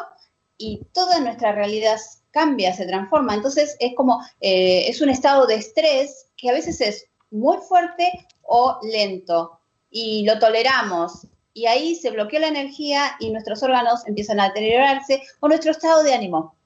y 0.56 0.82
toda 0.92 1.20
nuestra 1.20 1.52
realidad 1.52 1.99
cambia, 2.30 2.73
se 2.73 2.87
transforma. 2.87 3.34
Entonces 3.34 3.76
es 3.78 3.94
como, 3.94 4.25
eh, 4.40 4.88
es 4.88 5.00
un 5.00 5.08
estado 5.08 5.46
de 5.46 5.56
estrés 5.56 6.26
que 6.37 6.50
a 6.50 6.52
veces 6.52 6.80
es 6.80 7.06
muy 7.35 7.59
fuerte 7.59 8.26
o 8.43 8.79
lento 8.83 9.59
y 9.91 10.25
lo 10.25 10.38
toleramos. 10.38 11.26
Y 11.53 11.67
ahí 11.67 11.95
se 11.95 12.11
bloquea 12.11 12.41
la 12.41 12.49
energía 12.49 13.17
y 13.21 13.31
nuestros 13.31 13.62
órganos 13.62 14.07
empiezan 14.07 14.41
a 14.41 14.49
deteriorarse 14.49 15.23
o 15.41 15.49
nuestro 15.49 15.73
estado 15.73 16.03
de 16.03 16.14
ánimo. 16.14 16.57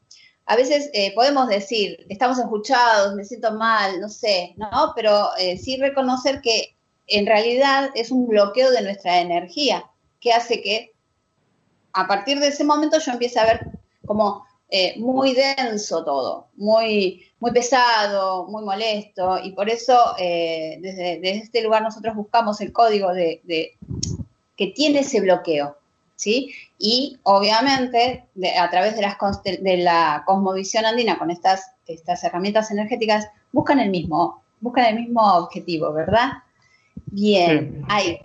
A 0.47 0.57
veces 0.57 0.89
eh, 0.95 1.15
podemos 1.15 1.49
decir, 1.49 2.07
estamos 2.09 2.39
escuchados, 2.39 3.15
me 3.15 3.25
siento 3.25 3.53
mal, 3.53 4.01
no 4.01 4.09
sé, 4.09 4.55
¿no? 4.57 4.93
Pero 4.95 5.29
eh, 5.39 5.59
sí 5.59 5.77
reconocer 5.77 6.41
que 6.41 6.75
en 7.07 7.27
realidad 7.27 7.91
es 7.95 8.11
un 8.11 8.27
bloqueo 8.27 8.71
de 8.71 8.83
nuestra 8.83 9.21
energía 9.21 9.85
que 10.21 10.33
hace 10.33 10.63
que 10.63 10.95
a 11.93 12.07
partir 12.07 12.41
de 12.41 12.49
ese 12.49 12.65
momento 12.65 12.99
yo 12.99 13.13
empiece 13.13 13.39
a 13.39 13.47
ver 13.47 13.71
como 14.07 14.47
eh, 14.71 14.99
muy 14.99 15.35
denso 15.35 16.05
todo, 16.05 16.49
muy, 16.57 17.25
muy 17.41 17.53
pesado, 17.53 18.47
muy 18.49 18.63
molesto, 18.63 19.39
y 19.43 19.53
por 19.53 19.71
eso 19.71 20.15
eh, 20.19 20.79
desde, 20.83 21.31
este 21.31 21.63
lugar 21.63 21.83
nosotros 21.83 22.15
buscamos 22.15 22.61
el 22.61 22.71
código 22.71 23.15
de, 23.15 23.41
que 24.57 24.67
tiene 24.69 25.01
ese 25.01 25.23
bloqueo, 25.23 25.79
¿sí? 26.17 26.53
Y 26.79 27.19
obviamente 27.23 28.27
a 28.59 28.69
través 28.69 28.95
de, 28.95 29.01
las, 29.03 29.17
de 29.43 29.77
la 29.79 30.23
cosmovisión 30.27 30.85
andina 30.85 31.19
con 31.19 31.31
estas, 31.31 31.71
estas 31.87 32.23
herramientas 32.25 32.71
energéticas 32.71 33.27
buscan 33.53 33.81
el 33.81 33.89
mismo, 33.89 34.43
buscan 34.61 34.85
el 34.85 34.97
mismo 34.97 35.23
objetivo, 35.23 35.95
¿verdad? 35.95 36.33
Bien, 37.07 37.87
ahí, 37.89 38.21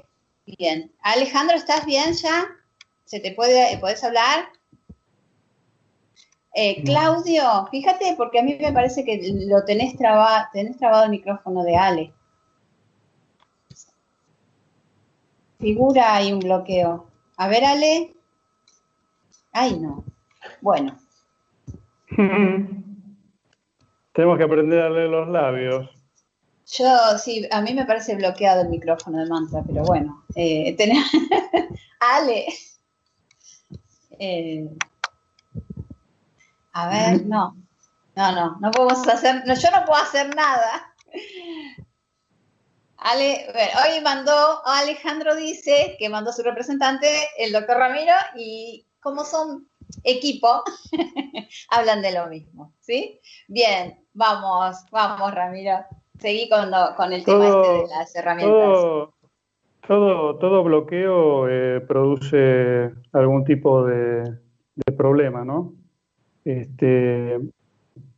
bien. 0.45 0.91
Alejandro, 1.03 1.55
¿estás 1.55 1.85
bien 1.85 2.13
ya? 2.13 2.47
¿Se 3.05 3.21
te 3.21 3.31
puede, 3.31 3.77
puedes 3.77 4.03
hablar? 4.03 4.49
Eh, 6.55 6.83
Claudio, 6.83 7.67
fíjate, 7.71 8.13
porque 8.15 8.39
a 8.39 8.43
mí 8.43 8.55
me 8.59 8.71
parece 8.71 9.03
que 9.03 9.19
lo 9.47 9.65
tenés, 9.65 9.97
traba, 9.97 10.49
tenés 10.53 10.77
trabado 10.77 11.05
el 11.05 11.09
micrófono 11.09 11.63
de 11.63 11.75
Ale. 11.75 12.13
Figura 15.59 16.15
ahí 16.15 16.31
un 16.31 16.39
bloqueo. 16.39 17.07
A 17.37 17.47
ver, 17.47 17.65
Ale. 17.65 18.13
Ay, 19.51 19.79
no. 19.79 20.03
Bueno. 20.61 20.99
Tenemos 24.13 24.37
que 24.37 24.43
aprender 24.43 24.79
a 24.81 24.89
leer 24.91 25.09
los 25.09 25.27
labios. 25.29 25.89
Yo, 26.67 27.17
sí, 27.17 27.47
a 27.51 27.61
mí 27.61 27.73
me 27.73 27.85
parece 27.85 28.15
bloqueado 28.15 28.61
el 28.61 28.69
micrófono 28.69 29.19
de 29.19 29.25
mantra, 29.27 29.63
pero 29.65 29.83
bueno. 29.83 30.23
Eh, 30.35 30.77
Ale. 31.99 32.45
Eh, 34.19 34.69
a 36.73 36.89
ver, 36.89 37.25
no. 37.25 37.55
No, 38.15 38.31
no, 38.31 38.57
no 38.59 38.71
podemos 38.71 39.07
hacer, 39.07 39.43
no, 39.45 39.55
yo 39.55 39.71
no 39.71 39.85
puedo 39.85 40.01
hacer 40.01 40.35
nada. 40.35 40.93
Ale, 42.97 43.47
hoy 43.51 44.01
mandó, 44.01 44.61
Alejandro 44.65 45.35
dice 45.35 45.95
que 45.97 46.09
mandó 46.09 46.31
su 46.31 46.43
representante, 46.43 47.07
el 47.37 47.51
doctor 47.51 47.77
Ramiro, 47.77 48.13
y 48.35 48.85
como 48.99 49.25
son 49.25 49.67
equipo, 50.03 50.63
hablan 51.69 52.01
de 52.01 52.13
lo 52.13 52.27
mismo, 52.27 52.73
¿sí? 52.79 53.19
Bien, 53.47 54.05
vamos, 54.13 54.77
vamos, 54.91 55.33
Ramiro. 55.33 55.79
Seguí 56.19 56.47
con, 56.47 56.71
el 57.11 57.25
tema 57.25 57.47
este 57.47 57.73
de 57.73 57.87
las 57.87 58.15
herramientas. 58.15 58.79
Todo, 59.85 60.37
todo, 60.37 60.63
bloqueo 60.63 61.49
eh, 61.49 61.81
produce 61.81 62.93
algún 63.11 63.43
tipo 63.43 63.83
de 63.83 64.23
problema, 64.95 65.43
¿no? 65.43 65.73
Este, 66.45 67.39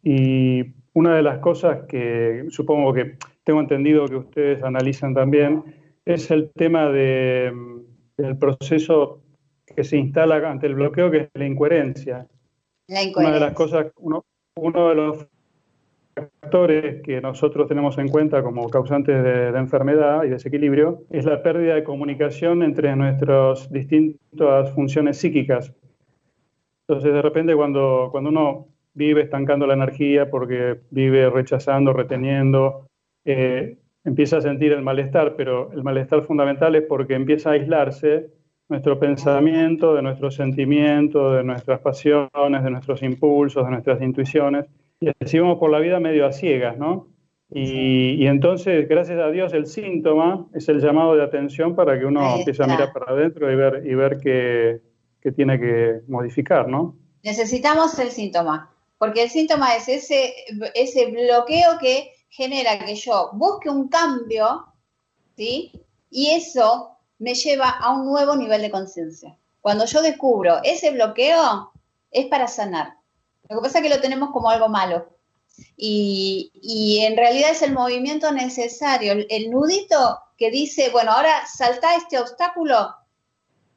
y 0.03 0.63
una 0.93 1.15
de 1.15 1.23
las 1.23 1.39
cosas 1.39 1.85
que 1.87 2.45
supongo 2.49 2.93
que 2.93 3.17
tengo 3.43 3.59
entendido 3.59 4.07
que 4.07 4.15
ustedes 4.15 4.63
analizan 4.63 5.13
también 5.13 5.63
es 6.05 6.31
el 6.31 6.51
tema 6.51 6.89
de, 6.89 7.53
del 8.17 8.37
proceso 8.37 9.21
que 9.75 9.83
se 9.83 9.97
instala 9.97 10.37
ante 10.49 10.67
el 10.67 10.75
bloqueo, 10.75 11.11
que 11.11 11.17
es 11.17 11.29
la 11.33 11.45
incoherencia. 11.45 12.27
La 12.87 13.03
incoherencia. 13.03 13.19
Una 13.19 13.33
de 13.33 13.39
las 13.39 13.53
cosas, 13.53 13.87
uno, 13.97 14.23
uno 14.55 14.89
de 14.89 14.95
los 14.95 15.27
factores 16.15 17.01
que 17.01 17.19
nosotros 17.19 17.67
tenemos 17.67 17.97
en 17.97 18.07
cuenta 18.07 18.41
como 18.41 18.69
causantes 18.69 19.21
de, 19.21 19.51
de, 19.51 19.59
enfermedad 19.59 20.23
y 20.23 20.29
desequilibrio 20.29 21.03
es 21.09 21.25
la 21.25 21.43
pérdida 21.43 21.75
de 21.75 21.83
comunicación 21.83 22.63
entre 22.63 22.95
nuestras 22.95 23.69
distintas 23.71 24.71
funciones 24.73 25.17
psíquicas. 25.17 25.73
Entonces, 26.87 27.13
de 27.13 27.21
repente, 27.21 27.55
cuando, 27.55 28.09
cuando 28.11 28.29
uno 28.29 28.67
vive 28.93 29.21
estancando 29.21 29.67
la 29.67 29.73
energía 29.73 30.29
porque 30.29 30.79
vive 30.91 31.29
rechazando, 31.29 31.93
reteniendo, 31.93 32.87
eh, 33.25 33.77
empieza 34.03 34.37
a 34.37 34.41
sentir 34.41 34.71
el 34.71 34.81
malestar, 34.81 35.35
pero 35.35 35.71
el 35.73 35.83
malestar 35.83 36.21
fundamental 36.23 36.75
es 36.75 36.83
porque 36.83 37.15
empieza 37.15 37.49
a 37.49 37.53
aislarse 37.53 38.27
nuestro 38.69 38.99
pensamiento, 38.99 39.93
de 39.93 40.01
nuestros 40.01 40.35
sentimientos, 40.35 41.35
de 41.35 41.43
nuestras 41.43 41.79
pasiones, 41.81 42.63
de 42.63 42.71
nuestros 42.71 43.03
impulsos, 43.03 43.65
de 43.65 43.71
nuestras 43.71 44.01
intuiciones, 44.01 44.65
y 44.99 45.09
así 45.19 45.37
vamos 45.37 45.59
por 45.59 45.69
la 45.69 45.79
vida 45.79 45.99
medio 45.99 46.25
a 46.25 46.31
ciegas, 46.31 46.77
¿no? 46.77 47.07
Y, 47.51 48.15
y, 48.23 48.27
entonces, 48.27 48.89
gracias 48.89 49.19
a 49.19 49.29
Dios, 49.29 49.53
el 49.53 49.67
síntoma 49.67 50.47
es 50.53 50.67
el 50.67 50.81
llamado 50.81 51.15
de 51.15 51.21
atención 51.21 51.75
para 51.75 51.99
que 51.99 52.05
uno 52.05 52.37
empiece 52.37 52.63
a 52.63 52.67
mirar 52.67 52.91
para 52.91 53.11
adentro 53.11 53.51
y 53.51 53.55
ver, 53.55 53.83
y 53.85 53.93
ver 53.93 54.17
que, 54.17 54.81
que 55.25 55.31
tiene 55.31 55.59
que 55.59 56.01
modificar, 56.07 56.67
¿no? 56.67 56.95
Necesitamos 57.23 57.97
el 57.97 58.11
síntoma, 58.11 58.71
porque 58.99 59.23
el 59.23 59.31
síntoma 59.31 59.75
es 59.75 59.89
ese, 59.89 60.35
ese 60.75 61.07
bloqueo 61.07 61.79
que 61.79 62.11
genera 62.29 62.77
que 62.77 62.93
yo 62.93 63.31
busque 63.33 63.67
un 63.67 63.87
cambio, 63.87 64.67
¿sí? 65.35 65.71
Y 66.11 66.29
eso 66.29 66.91
me 67.17 67.33
lleva 67.33 67.71
a 67.71 67.89
un 67.89 68.05
nuevo 68.05 68.35
nivel 68.35 68.61
de 68.61 68.69
conciencia. 68.69 69.35
Cuando 69.61 69.85
yo 69.85 70.03
descubro 70.03 70.59
ese 70.63 70.91
bloqueo, 70.91 71.71
es 72.11 72.27
para 72.27 72.47
sanar. 72.47 72.93
Lo 73.49 73.57
que 73.57 73.63
pasa 73.63 73.79
es 73.79 73.83
que 73.83 73.95
lo 73.95 74.01
tenemos 74.01 74.29
como 74.29 74.51
algo 74.51 74.69
malo. 74.69 75.09
Y, 75.75 76.51
y 76.61 76.99
en 77.03 77.17
realidad 77.17 77.49
es 77.49 77.63
el 77.63 77.73
movimiento 77.73 78.31
necesario, 78.31 79.13
el, 79.13 79.25
el, 79.31 79.49
nudito 79.49 80.19
que 80.37 80.51
dice, 80.51 80.91
bueno, 80.91 81.13
ahora 81.13 81.47
salta 81.47 81.95
este 81.95 82.19
obstáculo 82.19 82.93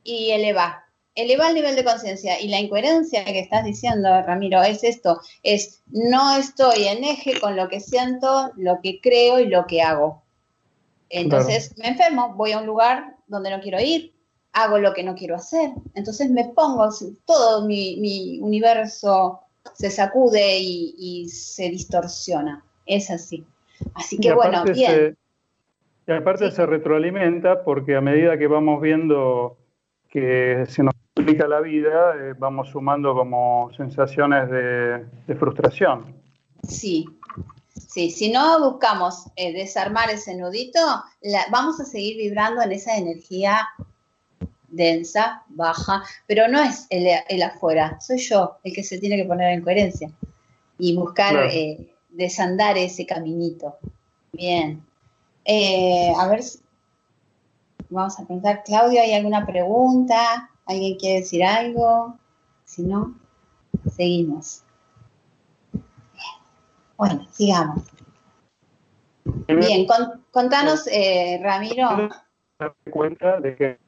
y 0.02 0.32
eleva 0.32 0.84
eleva 1.18 1.48
el 1.48 1.54
nivel 1.54 1.74
de 1.74 1.84
conciencia 1.84 2.40
y 2.40 2.48
la 2.48 2.60
incoherencia 2.60 3.24
que 3.24 3.40
estás 3.40 3.64
diciendo, 3.64 4.08
Ramiro, 4.22 4.62
es 4.62 4.84
esto, 4.84 5.20
es 5.42 5.82
no 5.88 6.36
estoy 6.36 6.84
en 6.84 7.02
eje 7.02 7.40
con 7.40 7.56
lo 7.56 7.68
que 7.68 7.80
siento, 7.80 8.52
lo 8.56 8.80
que 8.80 9.00
creo 9.00 9.40
y 9.40 9.48
lo 9.48 9.66
que 9.66 9.82
hago. 9.82 10.22
Entonces 11.10 11.76
me 11.76 11.88
enfermo, 11.88 12.34
voy 12.36 12.52
a 12.52 12.58
un 12.58 12.66
lugar 12.66 13.16
donde 13.26 13.50
no 13.50 13.60
quiero 13.60 13.80
ir, 13.80 14.14
hago 14.52 14.78
lo 14.78 14.94
que 14.94 15.02
no 15.02 15.16
quiero 15.16 15.34
hacer, 15.34 15.70
entonces 15.94 16.30
me 16.30 16.44
pongo, 16.44 16.88
todo 17.24 17.66
mi, 17.66 18.38
universo 18.40 19.40
se 19.74 19.90
sacude 19.90 20.58
y, 20.60 21.28
se 21.28 21.68
distorsiona. 21.68 22.64
Es 22.86 23.10
así. 23.10 23.44
Así 23.94 24.18
que 24.18 24.32
bueno, 24.32 24.64
bien. 24.64 25.16
y 26.06 26.12
aparte 26.12 26.50
se 26.50 26.64
retroalimenta 26.64 27.64
porque 27.64 27.96
a 27.96 28.00
medida 28.00 28.38
que 28.38 28.46
vamos 28.46 28.80
viendo 28.80 29.58
que 30.08 30.64
se 30.68 30.82
nos 30.82 30.94
complica 31.18 31.48
la 31.48 31.60
vida, 31.60 32.14
eh, 32.16 32.34
vamos 32.38 32.68
sumando 32.68 33.12
como 33.12 33.72
sensaciones 33.76 34.48
de, 34.48 35.34
frustración. 35.36 36.14
Sí, 36.62 37.06
sí, 37.74 38.12
si 38.12 38.30
no 38.30 38.70
buscamos 38.70 39.24
eh, 39.34 39.52
desarmar 39.52 40.10
ese 40.10 40.36
nudito, 40.36 40.78
vamos 41.50 41.80
a 41.80 41.84
seguir 41.84 42.18
vibrando 42.18 42.62
en 42.62 42.70
esa 42.70 42.96
energía 42.96 43.68
densa, 44.68 45.42
baja, 45.48 46.04
pero 46.28 46.46
no 46.46 46.62
es 46.62 46.86
el, 46.88 47.42
afuera, 47.42 47.98
soy 48.00 48.18
yo 48.18 48.58
el 48.62 48.72
que 48.72 48.84
se 48.84 48.98
tiene 48.98 49.16
que 49.16 49.24
poner 49.24 49.54
en 49.54 49.62
coherencia 49.62 50.10
y 50.78 50.94
buscar 50.94 51.34
eh, 51.50 51.94
desandar 52.10 52.78
ese 52.78 53.04
caminito. 53.04 53.76
Bien. 54.32 54.84
a 55.44 56.28
ver, 56.28 56.44
vamos 57.90 58.20
a 58.20 58.24
preguntar, 58.24 58.62
Claudio, 58.64 59.02
¿hay 59.02 59.14
alguna 59.14 59.44
pregunta? 59.44 60.48
¿Alguien 60.68 60.98
quiere 60.98 61.20
decir 61.20 61.42
algo? 61.42 62.18
Si 62.64 62.82
no, 62.82 63.18
seguimos. 63.90 64.64
Bueno, 66.98 67.26
sigamos. 67.30 67.84
Bien, 69.46 69.86
contanos, 70.30 70.86
eh, 70.88 71.40
Ramiro. 71.42 72.10
cuenta 72.90 73.40
de 73.40 73.56
que 73.56 73.78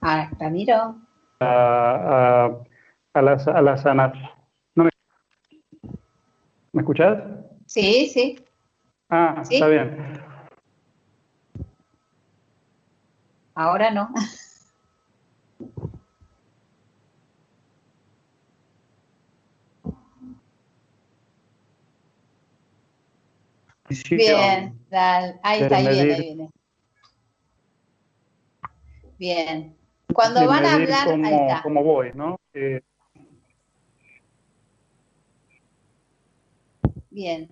Ah, 0.00 0.28
Ramiro. 0.40 0.96
A, 1.40 2.50
a, 3.14 3.22
las, 3.22 3.46
a 3.46 3.62
las 3.62 3.84
me... 4.74 4.90
¿Me 6.72 6.82
escuchás? 6.82 7.22
Sí, 7.66 8.06
sí. 8.12 8.44
Ah, 9.10 9.42
está 9.48 9.68
bien. 9.68 10.20
Ahora 13.54 13.90
no. 13.90 14.08
Bien, 24.10 24.78
ahí 24.90 25.62
está, 25.62 25.76
ahí 25.76 25.88
viene, 25.88 26.14
ahí 26.14 26.20
viene. 26.20 26.50
Bien. 29.18 29.76
Cuando 30.12 30.46
van 30.46 30.64
a 30.64 30.74
hablar, 30.74 31.06
cómo, 31.06 31.26
ahí 31.26 31.34
está. 31.34 31.62
Cómo 31.62 31.84
voy, 31.84 32.12
¿no? 32.14 32.40
Eh, 32.52 32.80
Bien. 37.10 37.48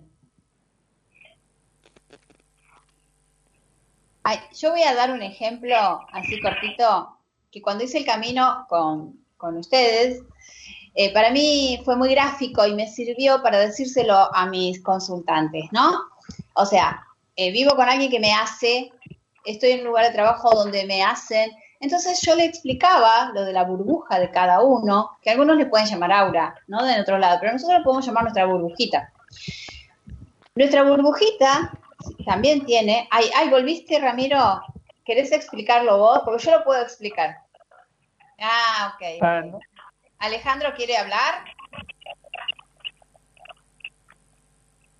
Yo 4.57 4.71
voy 4.71 4.83
a 4.83 4.95
dar 4.95 5.11
un 5.11 5.21
ejemplo 5.21 5.75
así 6.11 6.39
cortito, 6.39 7.17
que 7.51 7.61
cuando 7.61 7.83
hice 7.83 7.99
el 7.99 8.05
camino 8.05 8.65
con, 8.69 9.19
con 9.37 9.57
ustedes, 9.57 10.21
eh, 10.95 11.11
para 11.11 11.31
mí 11.31 11.81
fue 11.83 11.95
muy 11.95 12.09
gráfico 12.09 12.65
y 12.65 12.73
me 12.75 12.87
sirvió 12.87 13.41
para 13.41 13.59
decírselo 13.59 14.33
a 14.33 14.45
mis 14.45 14.81
consultantes, 14.81 15.65
¿no? 15.71 15.91
O 16.53 16.65
sea, 16.65 17.03
eh, 17.35 17.51
vivo 17.51 17.75
con 17.75 17.89
alguien 17.89 18.11
que 18.11 18.19
me 18.19 18.33
hace, 18.33 18.91
estoy 19.43 19.71
en 19.71 19.79
un 19.81 19.87
lugar 19.87 20.05
de 20.05 20.13
trabajo 20.13 20.51
donde 20.55 20.85
me 20.85 21.03
hacen, 21.03 21.51
entonces 21.79 22.21
yo 22.21 22.35
le 22.35 22.45
explicaba 22.45 23.31
lo 23.33 23.43
de 23.43 23.51
la 23.51 23.63
burbuja 23.63 24.19
de 24.19 24.29
cada 24.31 24.61
uno, 24.61 25.17
que 25.21 25.31
algunos 25.31 25.57
le 25.57 25.65
pueden 25.65 25.87
llamar 25.87 26.11
aura, 26.13 26.55
¿no? 26.67 26.85
De 26.85 27.01
otro 27.01 27.17
lado, 27.17 27.39
pero 27.41 27.51
nosotros 27.51 27.79
lo 27.79 27.83
podemos 27.83 28.05
llamar 28.05 28.23
nuestra 28.23 28.45
burbujita. 28.45 29.11
Nuestra 30.55 30.83
burbujita 30.83 31.71
también 32.25 32.65
tiene. 32.65 33.07
Ay, 33.11 33.29
ay, 33.35 33.49
volviste, 33.49 33.99
Ramiro. 33.99 34.61
¿Querés 35.05 35.31
explicarlo 35.31 35.97
vos? 35.97 36.21
Porque 36.23 36.43
yo 36.43 36.51
lo 36.57 36.63
puedo 36.63 36.81
explicar. 36.81 37.37
Ah, 38.39 38.95
ok. 38.95 39.07
Ah, 39.21 39.41
Alejandro 40.19 40.73
quiere 40.75 40.97
hablar. 40.97 41.45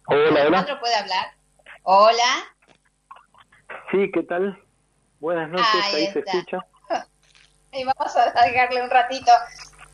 Hola, 0.08 0.42
Alejandro 0.42 0.80
puede 0.80 0.96
hablar. 0.96 1.28
Hola. 1.84 2.44
Sí, 3.92 4.12
¿qué 4.12 4.24
tal? 4.24 4.62
Buenas 5.20 5.50
noches, 5.50 5.94
ahí, 5.94 6.08
se 6.12 6.20
escucha. 6.20 6.60
Y 7.72 7.84
vamos 7.86 8.16
a 8.16 8.46
dejarle 8.46 8.84
un 8.84 8.90
ratito. 8.90 9.32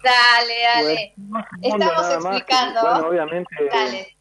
Dale, 0.03 0.61
dale. 0.63 1.13
Estamos 1.61 2.11
explicando. 2.11 2.81
bueno, 2.81 3.07
obviamente. 3.07 3.55
Dale. 3.71 4.18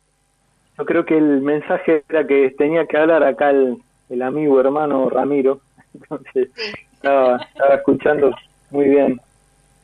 Yo 0.78 0.87
creo 0.87 1.04
que 1.04 1.18
el 1.18 1.40
mensaje 1.42 2.04
era 2.08 2.26
que 2.26 2.50
tenía 2.56 2.87
que 2.87 2.97
hablar 2.97 3.25
acá 3.25 3.50
el, 3.50 3.78
el 4.08 4.23
amigo 4.23 4.61
hermano 4.61 5.11
Ramiro. 5.11 5.61
Entonces, 5.94 6.50
estaba, 6.92 7.37
estaba 7.37 7.75
escuchando 7.75 8.30
muy 8.70 8.88
bien. 8.88 9.20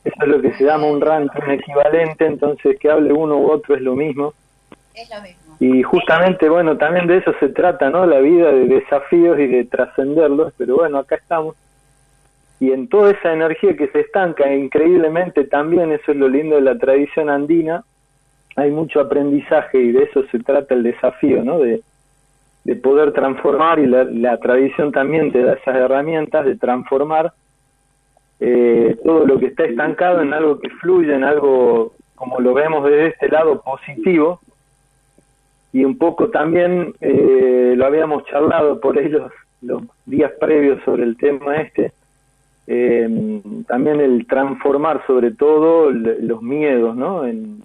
Eso 0.05 0.15
es 0.21 0.27
lo 0.27 0.41
que 0.41 0.53
se 0.53 0.63
llama 0.63 0.85
un 0.85 1.01
ranking 1.01 1.49
equivalente, 1.49 2.27
entonces 2.27 2.77
que 2.79 2.91
hable 2.91 3.11
uno 3.11 3.37
u 3.37 3.49
otro 3.49 3.75
es 3.75 3.81
lo 3.81 3.95
mismo. 3.95 4.35
Es 4.93 5.09
lo 5.09 5.19
mismo. 5.19 5.55
Y 5.59 5.81
justamente, 5.81 6.47
bueno, 6.47 6.77
también 6.77 7.07
de 7.07 7.17
eso 7.17 7.33
se 7.39 7.49
trata, 7.49 7.89
¿no? 7.89 8.05
La 8.05 8.19
vida 8.19 8.51
de 8.51 8.67
desafíos 8.67 9.39
y 9.39 9.47
de 9.47 9.65
trascenderlos, 9.65 10.53
pero 10.57 10.75
bueno, 10.75 10.99
acá 10.99 11.15
estamos. 11.15 11.55
Y 12.59 12.71
en 12.71 12.87
toda 12.87 13.11
esa 13.11 13.33
energía 13.33 13.75
que 13.75 13.87
se 13.87 14.01
estanca, 14.01 14.53
increíblemente 14.53 15.45
también, 15.45 15.91
eso 15.91 16.11
es 16.11 16.17
lo 16.17 16.29
lindo 16.29 16.55
de 16.55 16.61
la 16.61 16.77
tradición 16.77 17.31
andina, 17.31 17.83
hay 18.55 18.71
mucho 18.71 18.99
aprendizaje 18.99 19.79
y 19.79 19.91
de 19.91 20.03
eso 20.03 20.23
se 20.31 20.39
trata 20.39 20.73
el 20.73 20.83
desafío, 20.83 21.43
¿no? 21.43 21.59
De, 21.59 21.81
de 22.65 22.75
poder 22.75 23.13
transformar 23.13 23.79
y 23.79 23.85
la, 23.85 24.37
tradición 24.39 24.91
también 24.91 25.31
te 25.31 25.43
da 25.43 25.53
esas 25.53 25.75
herramientas 25.75 26.45
de 26.45 26.55
transformar 26.55 27.31
eh, 28.39 28.97
todo 29.03 29.25
lo 29.25 29.39
que 29.39 29.47
está 29.47 29.65
estancado 29.65 30.21
en 30.21 30.33
algo 30.33 30.59
que 30.59 30.69
fluye, 30.69 31.13
en 31.13 31.23
algo 31.23 31.93
como 32.15 32.39
lo 32.39 32.53
vemos 32.53 32.83
desde 32.83 33.07
este 33.07 33.29
lado 33.29 33.61
positivo 33.61 34.39
y 35.73 35.85
un 35.85 35.97
poco 35.97 36.29
también 36.29 36.95
eh, 37.01 37.75
lo 37.77 37.85
habíamos 37.85 38.25
charlado 38.25 38.79
por 38.79 38.97
ahí 38.97 39.09
los, 39.09 39.31
días 40.05 40.31
previos 40.39 40.83
sobre 40.83 41.03
el 41.03 41.17
tema 41.17 41.57
este, 41.57 41.91
eh, 42.65 43.41
también 43.67 43.99
el 43.99 44.25
transformar 44.25 45.05
sobre 45.05 45.31
todo 45.31 45.91
los 45.91 46.41
miedos, 46.41 46.95
¿no? 46.95 47.25
En, 47.25 47.61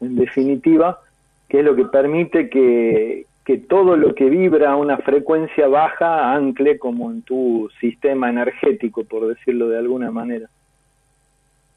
en 0.00 0.16
definitiva, 0.16 1.00
que 1.48 1.60
es 1.60 1.64
lo 1.64 1.74
que 1.76 1.84
permite 1.84 2.48
que, 2.48 3.26
que 3.44 3.58
todo 3.58 3.96
lo 3.96 4.14
que 4.14 4.30
vibra 4.30 4.72
a 4.72 4.76
una 4.76 4.98
frecuencia 4.98 5.68
baja 5.68 6.32
ancle 6.32 6.78
como 6.78 7.10
en 7.10 7.22
tu 7.22 7.68
sistema 7.80 8.30
energético, 8.30 9.04
por 9.04 9.26
decirlo 9.26 9.68
de 9.68 9.78
alguna 9.78 10.10
manera. 10.10 10.48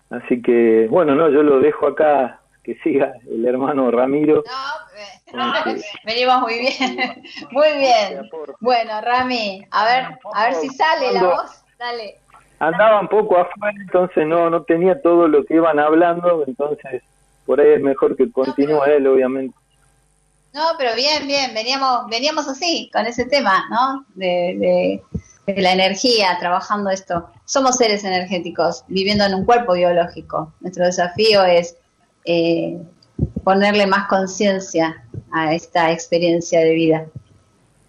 Así 0.10 0.42
que, 0.42 0.88
bueno, 0.90 1.16
no, 1.16 1.30
yo 1.30 1.42
lo 1.42 1.60
dejo 1.60 1.88
acá, 1.88 2.40
que 2.64 2.76
siga 2.76 3.14
el 3.30 3.46
hermano 3.46 3.90
Ramiro. 3.90 4.44
No, 5.34 5.54
venimos 6.06 6.42
muy 6.42 6.60
bien, 6.60 7.24
muy 7.52 7.78
bien. 7.78 8.30
Bueno, 8.60 9.02
Rami, 9.02 9.66
a 9.72 9.86
ver, 9.86 10.20
a 10.34 10.46
ver 10.46 10.54
si 10.56 10.70
sale 10.70 11.12
la 11.14 11.24
voz, 11.24 11.64
dale. 11.80 12.18
Andaba 12.60 13.02
un 13.02 13.08
poco 13.08 13.38
afuera, 13.38 13.76
entonces 13.82 14.26
no, 14.26 14.50
no 14.50 14.64
tenía 14.64 15.02
todo 15.02 15.28
lo 15.28 15.44
que 15.44 15.56
iban 15.56 15.80
hablando, 15.80 16.44
entonces 16.48 17.02
por 17.46 17.60
ahí 17.60 17.74
es 17.74 17.82
mejor 17.82 18.16
que 18.16 18.32
continúe 18.32 18.84
él, 18.86 19.08
obviamente. 19.08 19.56
No, 20.54 20.62
pero 20.78 20.96
bien, 20.96 21.26
bien, 21.26 21.52
veníamos, 21.56 22.08
veníamos 22.10 22.48
así, 22.48 22.90
con 22.94 23.08
ese 23.08 23.26
tema, 23.26 23.66
¿no? 23.72 24.06
De, 24.14 25.02
de, 25.48 25.62
la 25.62 25.74
energía, 25.74 26.38
trabajando 26.40 26.92
esto. 26.92 27.28
Somos 27.44 27.78
seres 27.78 28.04
energéticos, 28.04 28.84
viviendo 28.88 29.26
en 29.26 29.34
un 29.34 29.46
cuerpo 29.46 29.74
biológico. 29.74 30.54
Nuestro 30.62 30.86
desafío 30.86 31.44
es 31.44 31.76
eh, 32.26 32.80
ponerle 33.44 33.88
más 33.88 34.08
conciencia 34.08 35.04
a 35.32 35.54
esta 35.54 35.92
experiencia 35.92 36.60
de 36.60 36.74
vida. 36.74 37.06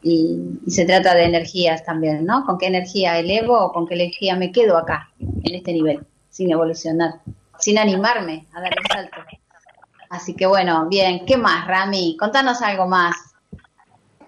Y, 0.03 0.59
y, 0.67 0.71
se 0.71 0.87
trata 0.87 1.15
de 1.15 1.25
energías 1.25 1.85
también, 1.85 2.25
¿no? 2.25 2.45
¿Con 2.45 2.59
qué 2.59 2.67
energía 2.67 3.19
elevo 3.19 3.59
o 3.59 3.73
con 3.73 3.87
qué 3.87 3.95
energía 3.95 4.37
me 4.37 4.53
quedo 4.53 4.79
acá, 4.79 5.11
en 5.19 5.55
este 5.55 5.73
nivel, 5.75 6.05
sin 6.31 6.51
evolucionar, 6.51 7.21
sin 7.59 7.79
animarme 7.79 8.47
a 8.55 8.61
dar 8.63 8.73
el 8.77 8.87
salto? 8.91 9.44
Así 10.15 10.35
que 10.37 10.47
bueno, 10.47 10.87
bien, 10.89 11.27
¿qué 11.27 11.37
más, 11.37 11.67
Rami? 11.67 12.17
Contanos 12.19 12.63
algo 12.63 12.87
más. 12.87 13.35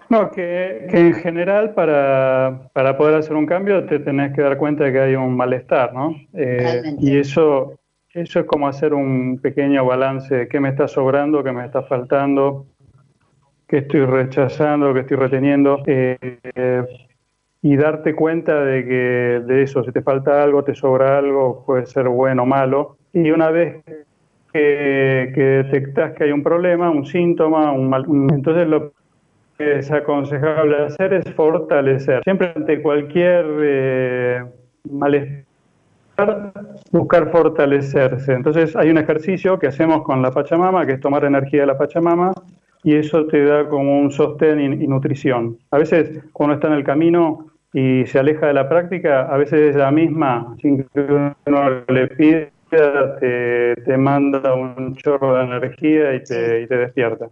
No, 0.09 0.31
que, 0.31 0.87
en 0.89 1.13
general 1.13 1.73
para, 1.73 2.69
para, 2.73 2.97
poder 2.97 3.15
hacer 3.15 3.35
un 3.35 3.45
cambio 3.45 3.85
te 3.85 3.99
tenés 3.99 4.33
que 4.33 4.41
dar 4.41 4.57
cuenta 4.57 4.85
de 4.85 4.91
que 4.91 4.99
hay 4.99 5.15
un 5.15 5.35
malestar, 5.35 5.93
¿no? 5.93 6.15
Eh, 6.33 6.95
y 6.99 7.17
eso, 7.17 7.73
eso 8.13 8.39
es 8.39 8.45
como 8.45 8.67
hacer 8.67 8.93
un 8.93 9.39
pequeño 9.41 9.85
balance 9.85 10.33
de 10.33 10.47
qué 10.47 10.59
me 10.59 10.69
está 10.69 10.87
sobrando, 10.87 11.43
qué 11.43 11.51
me 11.51 11.65
está 11.65 11.83
faltando, 11.83 12.65
qué 13.67 13.79
estoy 13.79 14.05
rechazando, 14.05 14.93
qué 14.93 15.01
estoy 15.01 15.17
reteniendo. 15.17 15.83
Eh, 15.85 16.85
y 17.61 17.75
darte 17.75 18.13
cuenta 18.13 18.63
de 18.63 18.85
que 18.85 19.43
de 19.45 19.63
eso, 19.63 19.83
si 19.83 19.91
te 19.91 20.01
falta 20.01 20.43
algo, 20.43 20.63
te 20.63 20.75
sobra 20.75 21.17
algo, 21.17 21.65
puede 21.65 21.85
ser 21.85 22.07
bueno 22.07 22.43
o 22.43 22.45
malo. 22.45 22.97
Y 23.11 23.31
una 23.31 23.51
vez 23.51 23.83
que, 24.53 25.31
que 25.33 25.41
detectas 25.41 26.13
que 26.13 26.25
hay 26.25 26.31
un 26.31 26.43
problema, 26.43 26.89
un 26.89 27.05
síntoma, 27.05 27.71
un 27.71 27.89
mal, 27.89 28.05
entonces 28.31 28.67
lo 28.67 28.91
que 29.57 29.79
es 29.79 29.91
aconsejable 29.91 30.77
hacer 30.85 31.13
es 31.13 31.33
fortalecer. 31.33 32.21
Siempre 32.23 32.53
ante 32.55 32.81
cualquier 32.81 33.45
eh, 33.61 34.43
malestar, 34.91 36.51
buscar 36.91 37.31
fortalecerse. 37.31 38.33
Entonces 38.33 38.75
hay 38.75 38.89
un 38.89 38.97
ejercicio 38.97 39.57
que 39.57 39.67
hacemos 39.67 40.03
con 40.03 40.21
la 40.21 40.31
Pachamama, 40.31 40.85
que 40.85 40.93
es 40.93 40.99
tomar 40.99 41.25
energía 41.25 41.61
de 41.61 41.67
la 41.67 41.77
Pachamama, 41.77 42.33
y 42.83 42.95
eso 42.95 43.25
te 43.25 43.43
da 43.43 43.67
como 43.67 43.99
un 43.99 44.11
sostén 44.11 44.59
y, 44.59 44.87
nutrición. 44.87 45.57
A 45.71 45.77
veces 45.77 46.23
cuando 46.33 46.55
está 46.55 46.67
en 46.67 46.73
el 46.73 46.83
camino 46.83 47.47
y 47.73 48.05
se 48.05 48.19
aleja 48.19 48.47
de 48.47 48.53
la 48.53 48.69
práctica, 48.69 49.23
a 49.23 49.37
veces 49.37 49.75
ella 49.75 49.91
misma, 49.91 50.55
sin 50.61 50.83
que 50.83 51.01
uno 51.45 51.83
le 51.87 52.07
pide, 52.07 52.51
te, 52.69 53.75
te, 53.81 53.97
manda 53.97 54.53
un 54.53 54.95
chorro 54.95 55.35
de 55.35 55.43
energía 55.43 56.15
y 56.15 56.23
te, 56.23 56.61
y 56.61 56.67
te 56.67 56.77
despierta. 56.77 57.29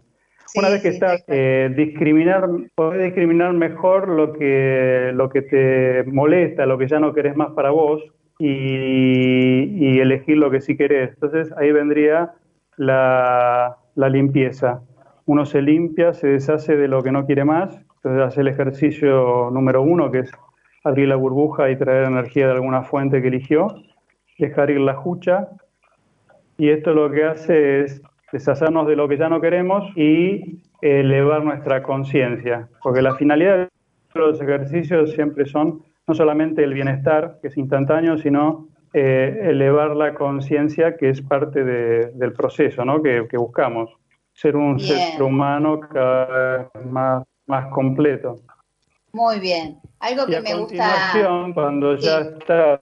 Una 0.55 0.69
vez 0.69 0.81
que 0.81 0.89
estás, 0.89 1.23
eh, 1.27 1.73
discriminar, 1.75 2.47
podés 2.75 3.03
discriminar 3.03 3.53
mejor 3.53 4.07
lo 4.07 4.33
que, 4.33 5.11
lo 5.13 5.29
que 5.29 5.41
te 5.41 6.03
molesta, 6.05 6.65
lo 6.65 6.77
que 6.77 6.87
ya 6.87 6.99
no 6.99 7.13
querés 7.13 7.35
más 7.35 7.51
para 7.51 7.71
vos 7.71 8.03
y, 8.39 8.47
y 8.47 9.99
elegir 9.99 10.37
lo 10.37 10.49
que 10.49 10.61
sí 10.61 10.77
querés. 10.77 11.09
Entonces 11.09 11.51
ahí 11.57 11.71
vendría 11.71 12.33
la, 12.77 13.77
la 13.95 14.09
limpieza. 14.09 14.81
Uno 15.25 15.45
se 15.45 15.61
limpia, 15.61 16.13
se 16.13 16.27
deshace 16.27 16.77
de 16.77 16.87
lo 16.87 17.03
que 17.03 17.11
no 17.11 17.25
quiere 17.25 17.43
más, 17.43 17.77
entonces 17.95 18.21
hace 18.21 18.41
el 18.41 18.47
ejercicio 18.47 19.49
número 19.51 19.81
uno, 19.81 20.11
que 20.11 20.19
es 20.19 20.31
abrir 20.83 21.07
la 21.07 21.15
burbuja 21.15 21.71
y 21.71 21.77
traer 21.77 22.05
energía 22.05 22.45
de 22.45 22.53
alguna 22.53 22.83
fuente 22.83 23.21
que 23.21 23.29
eligió 23.29 23.67
dejar 24.37 24.69
ir 24.69 24.79
la 24.79 24.95
jucha, 24.95 25.49
y 26.57 26.69
esto 26.69 26.93
lo 26.93 27.11
que 27.11 27.25
hace 27.25 27.81
es 27.81 28.01
deshacernos 28.31 28.87
de 28.87 28.95
lo 28.95 29.07
que 29.07 29.17
ya 29.17 29.29
no 29.29 29.41
queremos 29.41 29.85
y 29.95 30.61
elevar 30.81 31.43
nuestra 31.43 31.83
conciencia, 31.83 32.67
porque 32.81 33.01
la 33.01 33.15
finalidad 33.15 33.57
de 33.57 33.69
los 34.19 34.41
ejercicios 34.41 35.11
siempre 35.11 35.45
son 35.45 35.83
no 36.07 36.13
solamente 36.13 36.63
el 36.63 36.73
bienestar, 36.73 37.39
que 37.41 37.47
es 37.47 37.57
instantáneo, 37.57 38.17
sino 38.17 38.67
eh, 38.93 39.39
elevar 39.43 39.95
la 39.95 40.13
conciencia, 40.13 40.95
que 40.95 41.09
es 41.09 41.21
parte 41.21 41.63
del 41.63 42.33
proceso 42.33 42.85
¿no? 42.85 43.01
que, 43.01 43.25
buscamos, 43.37 43.91
ser 44.33 44.55
un 44.55 44.79
ser 44.79 45.21
humano 45.21 45.79
cada 45.79 46.69
vez 46.73 46.85
más, 46.85 47.23
más 47.47 47.67
completo. 47.73 48.39
Muy 49.11 49.39
bien. 49.39 49.79
Algo 49.99 50.25
que 50.27 50.41
me 50.41 50.53
gusta. 50.53 51.11
Cuando 51.53 51.95
ya 51.95 52.19
está 52.19 52.81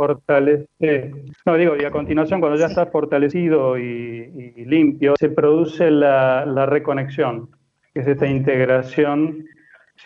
fortalecido, 0.00 0.66
no 1.44 1.56
digo, 1.56 1.74
y 1.78 1.84
a 1.84 1.90
continuación, 1.90 2.40
cuando 2.40 2.58
ya 2.58 2.68
está 2.68 2.86
fortalecido 2.86 3.78
y, 3.78 4.64
limpio, 4.64 5.12
se 5.18 5.28
produce 5.28 5.90
la, 5.90 6.64
reconexión, 6.64 7.50
que 7.92 8.00
es 8.00 8.06
esta 8.06 8.26
integración, 8.26 9.44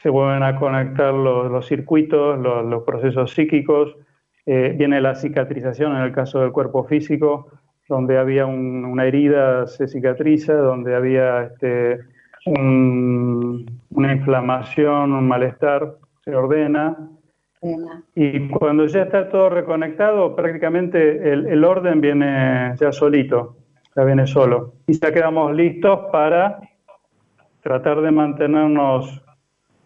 se 0.02 0.09
vuelven 0.09 0.42
a 0.42 0.59
conectar 0.59 1.14
los, 1.14 1.64
circuitos, 1.68 2.40
los, 2.40 2.83
procesos 2.83 3.30
psíquicos, 3.35 3.96
eh, 4.46 4.74
viene 4.76 5.00
la 5.00 5.14
cicatrización 5.14 5.96
en 5.96 6.02
el 6.02 6.12
caso 6.12 6.40
del 6.40 6.50
cuerpo 6.50 6.83
físico, 6.83 7.46
donde 7.88 8.18
había 8.18 8.46
una 8.46 9.07
herida 9.07 9.68
se 9.68 9.87
cicatriza, 9.87 10.54
donde 10.54 10.96
había 10.96 11.44
este, 11.44 12.00
una 12.46 14.12
inflamación, 14.12 15.12
un 15.12 15.28
malestar, 15.28 15.98
se 16.24 16.35
ordena. 16.35 16.96
Y 18.14 18.48
cuando 18.48 18.87
ya 18.87 19.03
está 19.03 19.29
todo 19.29 19.48
reconectado, 19.48 20.37
prácticamente 20.37 21.33
el, 21.33 21.64
orden 21.64 22.00
viene 22.00 22.74
ya 22.79 22.92
solito, 22.92 23.57
ya 23.96 24.05
viene 24.05 24.27
solo. 24.27 24.74
Y 24.87 24.98
ya 24.98 25.12
quedamos 25.12 25.55
listos 25.55 26.00
para 26.12 26.61
tratar 27.62 28.03
de 28.03 28.11
mantenernos 28.11 29.22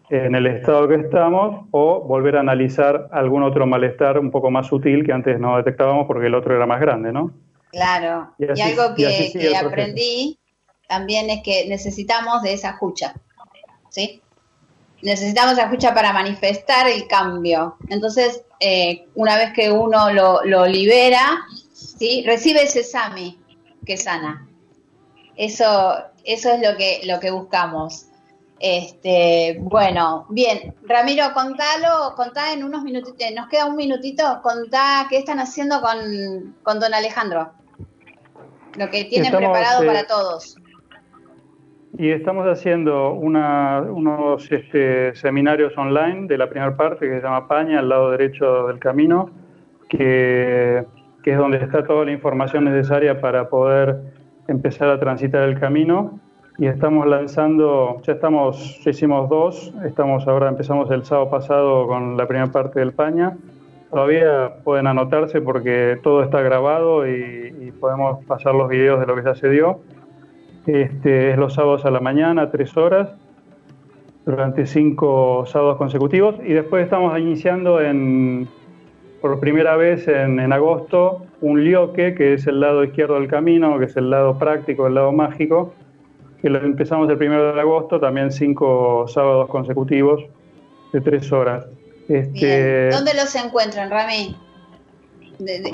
en 0.09 0.35
el 0.35 0.47
estado 0.47 0.87
que 0.87 0.95
estamos 0.95 1.67
o 1.71 2.01
volver 2.01 2.35
a 2.35 2.39
analizar 2.41 3.07
algún 3.11 3.43
otro 3.43 3.65
malestar 3.65 4.19
un 4.19 4.31
poco 4.31 4.49
más 4.51 4.67
sutil 4.67 5.05
que 5.05 5.13
antes 5.13 5.39
no 5.39 5.55
detectábamos 5.57 6.07
porque 6.07 6.27
el 6.27 6.35
otro 6.35 6.55
era 6.55 6.65
más 6.65 6.81
grande, 6.81 7.13
¿no? 7.13 7.31
Claro. 7.71 8.33
Y, 8.39 8.59
algo 8.59 8.95
que 8.95 9.55
aprendí 9.55 10.39
también 10.87 11.29
es 11.29 11.43
que 11.43 11.67
necesitamos 11.69 12.41
de 12.41 12.53
esa 12.53 12.71
escucha, 12.71 13.13
¿sí? 13.89 14.21
Necesitamos 15.01 15.53
esa 15.53 15.63
escucha 15.63 15.93
para 15.93 16.11
manifestar 16.11 16.87
el 16.87 17.07
cambio. 17.07 17.77
Entonces, 17.89 18.43
eh, 18.59 19.07
una 19.15 19.37
vez 19.37 19.53
que 19.53 19.71
uno 19.71 20.11
lo, 20.11 20.65
libera, 20.65 21.45
¿sí? 21.71 22.23
Recibe 22.25 22.63
ese 22.63 22.83
sami 22.83 23.39
que 23.85 23.97
sana. 23.97 24.47
Eso, 25.35 25.97
eso 26.25 26.51
es 26.51 26.61
lo 26.61 26.75
que, 26.77 27.01
lo 27.05 27.19
que 27.19 27.31
buscamos. 27.31 28.07
Este, 28.59 29.57
bueno, 29.61 30.25
bien, 30.29 30.75
Ramiro, 30.83 31.33
contalo, 31.33 32.13
contá 32.15 32.51
en 32.51 32.65
unos 32.65 32.83
minutitos, 32.83 33.31
nos 33.33 33.47
queda 33.47 33.65
un 33.65 33.77
minutito, 33.77 34.41
contá 34.43 35.07
qué 35.09 35.17
están 35.17 35.39
haciendo 35.39 35.79
con, 35.79 36.57
con 36.61 36.77
don 36.77 36.93
Alejandro, 36.93 37.53
lo 38.75 38.89
que 38.89 39.05
tienen 39.05 39.33
preparado 39.33 39.85
para 39.85 40.05
todos. 40.07 40.57
Y 41.97 42.11
estamos 42.11 42.45
haciendo 42.45 43.13
unos 43.13 44.51
este, 44.51 45.15
seminarios 45.15 45.75
online 45.77 46.27
de 46.27 46.37
la 46.37 46.47
primera 46.47 46.77
parte 46.77 47.07
que 47.07 47.15
se 47.15 47.21
llama 47.21 47.47
Paña, 47.47 47.79
al 47.79 47.89
lado 47.89 48.11
derecho 48.11 48.67
del 48.67 48.79
camino, 48.79 49.31
que, 49.89 50.85
es 51.25 51.37
donde 51.37 51.57
está 51.57 51.83
toda 51.83 52.05
la 52.05 52.11
información 52.11 52.65
necesaria 52.65 53.21
para 53.21 53.49
poder 53.49 53.97
empezar 54.47 54.89
a 54.89 54.99
transitar 54.99 55.43
el 55.43 55.59
camino. 55.59 56.19
Y 56.57 56.67
estamos 56.67 57.07
lanzando, 57.07 58.01
ya 58.03 58.13
estamos, 58.13 58.81
hicimos 58.85 59.29
dos, 59.29 59.73
estamos 59.85 60.27
ahora 60.27 60.49
empezamos 60.49 60.91
el 60.91 61.05
sábado 61.05 61.29
pasado 61.29 61.87
con 61.87 62.17
la 62.17 62.27
primera 62.27 62.51
parte 62.51 62.79
del 62.79 62.93
Paña. 62.93 63.37
Todavía 63.89 64.55
pueden 64.63 64.87
anotarse 64.87 65.41
porque 65.41 65.97
todo 66.03 66.23
está 66.23 66.41
grabado 66.41 67.07
y, 67.07 67.55
y 67.59 67.71
podemos 67.71 68.23
pasar 68.25 68.53
los 68.55 68.69
videos 68.69 68.99
de 68.99 69.07
lo 69.07 69.15
que 69.15 69.23
ya 69.23 69.35
se 69.35 69.49
dio 69.49 69.79
este, 70.69 71.31
es 71.31 71.37
los 71.37 71.53
sábados 71.53 71.85
a 71.85 71.91
la 71.91 71.99
mañana, 71.99 72.51
tres 72.51 72.75
horas, 72.77 73.09
durante 74.25 74.65
cinco 74.65 75.45
sábados 75.47 75.77
consecutivos. 75.77 76.35
Y 76.45 76.53
después 76.53 76.83
estamos 76.83 77.17
iniciando 77.19 77.81
en, 77.81 78.47
por 79.21 79.39
primera 79.39 79.75
vez 79.75 80.07
en, 80.07 80.51
agosto 80.51 81.25
un 81.41 81.63
lioque, 81.63 82.15
que 82.15 82.33
es 82.33 82.47
el 82.47 82.59
lado 82.59 82.83
izquierdo 82.83 83.15
del 83.15 83.27
camino, 83.27 83.79
que 83.79 83.85
es 83.85 83.97
el 83.97 84.09
lado 84.09 84.37
práctico, 84.37 84.87
el 84.87 84.95
lado 84.95 85.11
mágico, 85.11 85.73
que 86.41 86.49
lo 86.49 86.59
empezamos 86.59 87.09
el 87.09 87.17
primero 87.17 87.53
de 87.53 87.59
agosto, 87.59 87.99
también 87.99 88.31
cinco 88.31 89.05
sábados 89.07 89.49
consecutivos 89.49 90.23
de 90.93 91.01
tres 91.01 91.31
horas. 91.31 91.65
Este, 92.07 92.89
¿Dónde 92.89 93.13
los 93.13 93.33
encuentran, 93.35 93.89
Rami? 93.89 94.35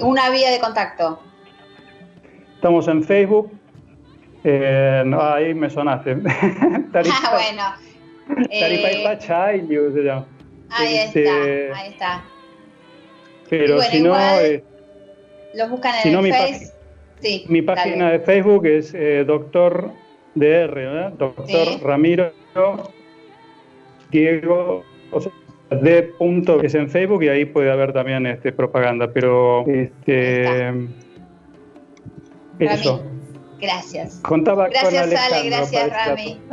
una 0.01 0.29
vía 0.29 0.51
de 0.51 0.59
contacto. 0.59 1.19
Estamos 2.55 2.87
en 2.87 3.03
Facebook, 3.03 3.51
eh, 4.47 5.03
no, 5.05 5.19
ahí 5.19 5.55
me 5.55 5.71
sonaste. 5.71 6.11
ah, 6.23 7.31
bueno. 7.33 7.63
Tarifa 8.47 9.13
eh, 9.13 9.19
se 9.91 10.03
llama. 10.03 10.27
Ahí 10.69 10.97
este, 10.97 11.23
está, 11.23 11.79
ahí 11.79 11.89
está. 11.89 12.23
Pero 13.49 13.81
si 13.81 14.01
no... 14.01 14.15
Eh, 14.39 14.63
los 15.55 15.69
buscan 15.71 15.95
en 16.03 16.25
el 16.25 16.31
Face. 16.31 16.71
Sí, 17.21 17.45
mi 17.47 17.63
página 17.63 18.11
de 18.11 18.19
Facebook 18.19 18.67
es 18.67 18.93
eh, 18.93 19.23
Doctor 19.25 19.89
DR. 20.35 21.11
Doctor 21.17 21.81
Ramiro 21.81 22.31
Diego, 24.11 24.83
o 25.11 25.21
sea, 25.21 25.31
D. 25.71 26.03
Punto, 26.19 26.59
que 26.59 26.67
es 26.67 26.75
en 26.75 26.89
Facebook 26.89 27.23
y 27.23 27.29
ahí 27.29 27.45
puede 27.45 27.71
haber 27.71 27.93
también 27.93 28.27
este, 28.27 28.51
propaganda, 28.51 29.11
pero 29.11 29.65
este, 29.67 30.69
eso. 32.59 33.03
Gracias. 33.59 34.19
Contaba 34.21 34.67
gracias, 34.67 35.31
Ale, 35.31 35.49
gracias, 35.49 35.89
Rami. 35.89 36.39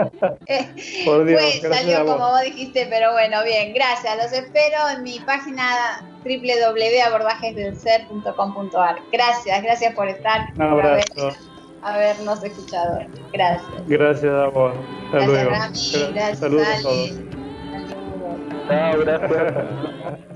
Por 1.05 1.25
Dios, 1.25 1.43
pues, 1.61 1.77
salió 1.77 2.07
como 2.07 2.31
vos 2.31 2.41
dijiste, 2.43 2.87
pero 2.89 3.13
bueno, 3.13 3.45
bien, 3.45 3.75
gracias. 3.75 4.17
Los 4.17 4.33
espero 4.33 4.89
en 4.95 5.03
mi 5.03 5.21
página 5.21 6.09
www.abordajesdelser.com.ar. 6.25 8.97
Gracias, 9.11 9.63
gracias 9.63 9.95
por 9.95 10.09
estar. 10.09 10.53
Un 10.55 10.63
abrazo. 10.63 11.31
habernos 11.83 12.45
escuchado. 12.45 13.01
Gracias. 13.33 13.89
Gracias 13.89 14.33
a 14.33 14.47
vos. 14.49 14.73
Hasta 15.07 15.19
gracias, 15.19 15.33
luego. 15.33 15.51
Rami. 15.51 16.13
Gracias, 16.15 16.39
Saludos 16.39 16.69
Ale. 16.69 16.77
A 16.77 16.83
todos. 16.83 17.11
Chao, 18.69 19.01
gracias. 19.01 20.19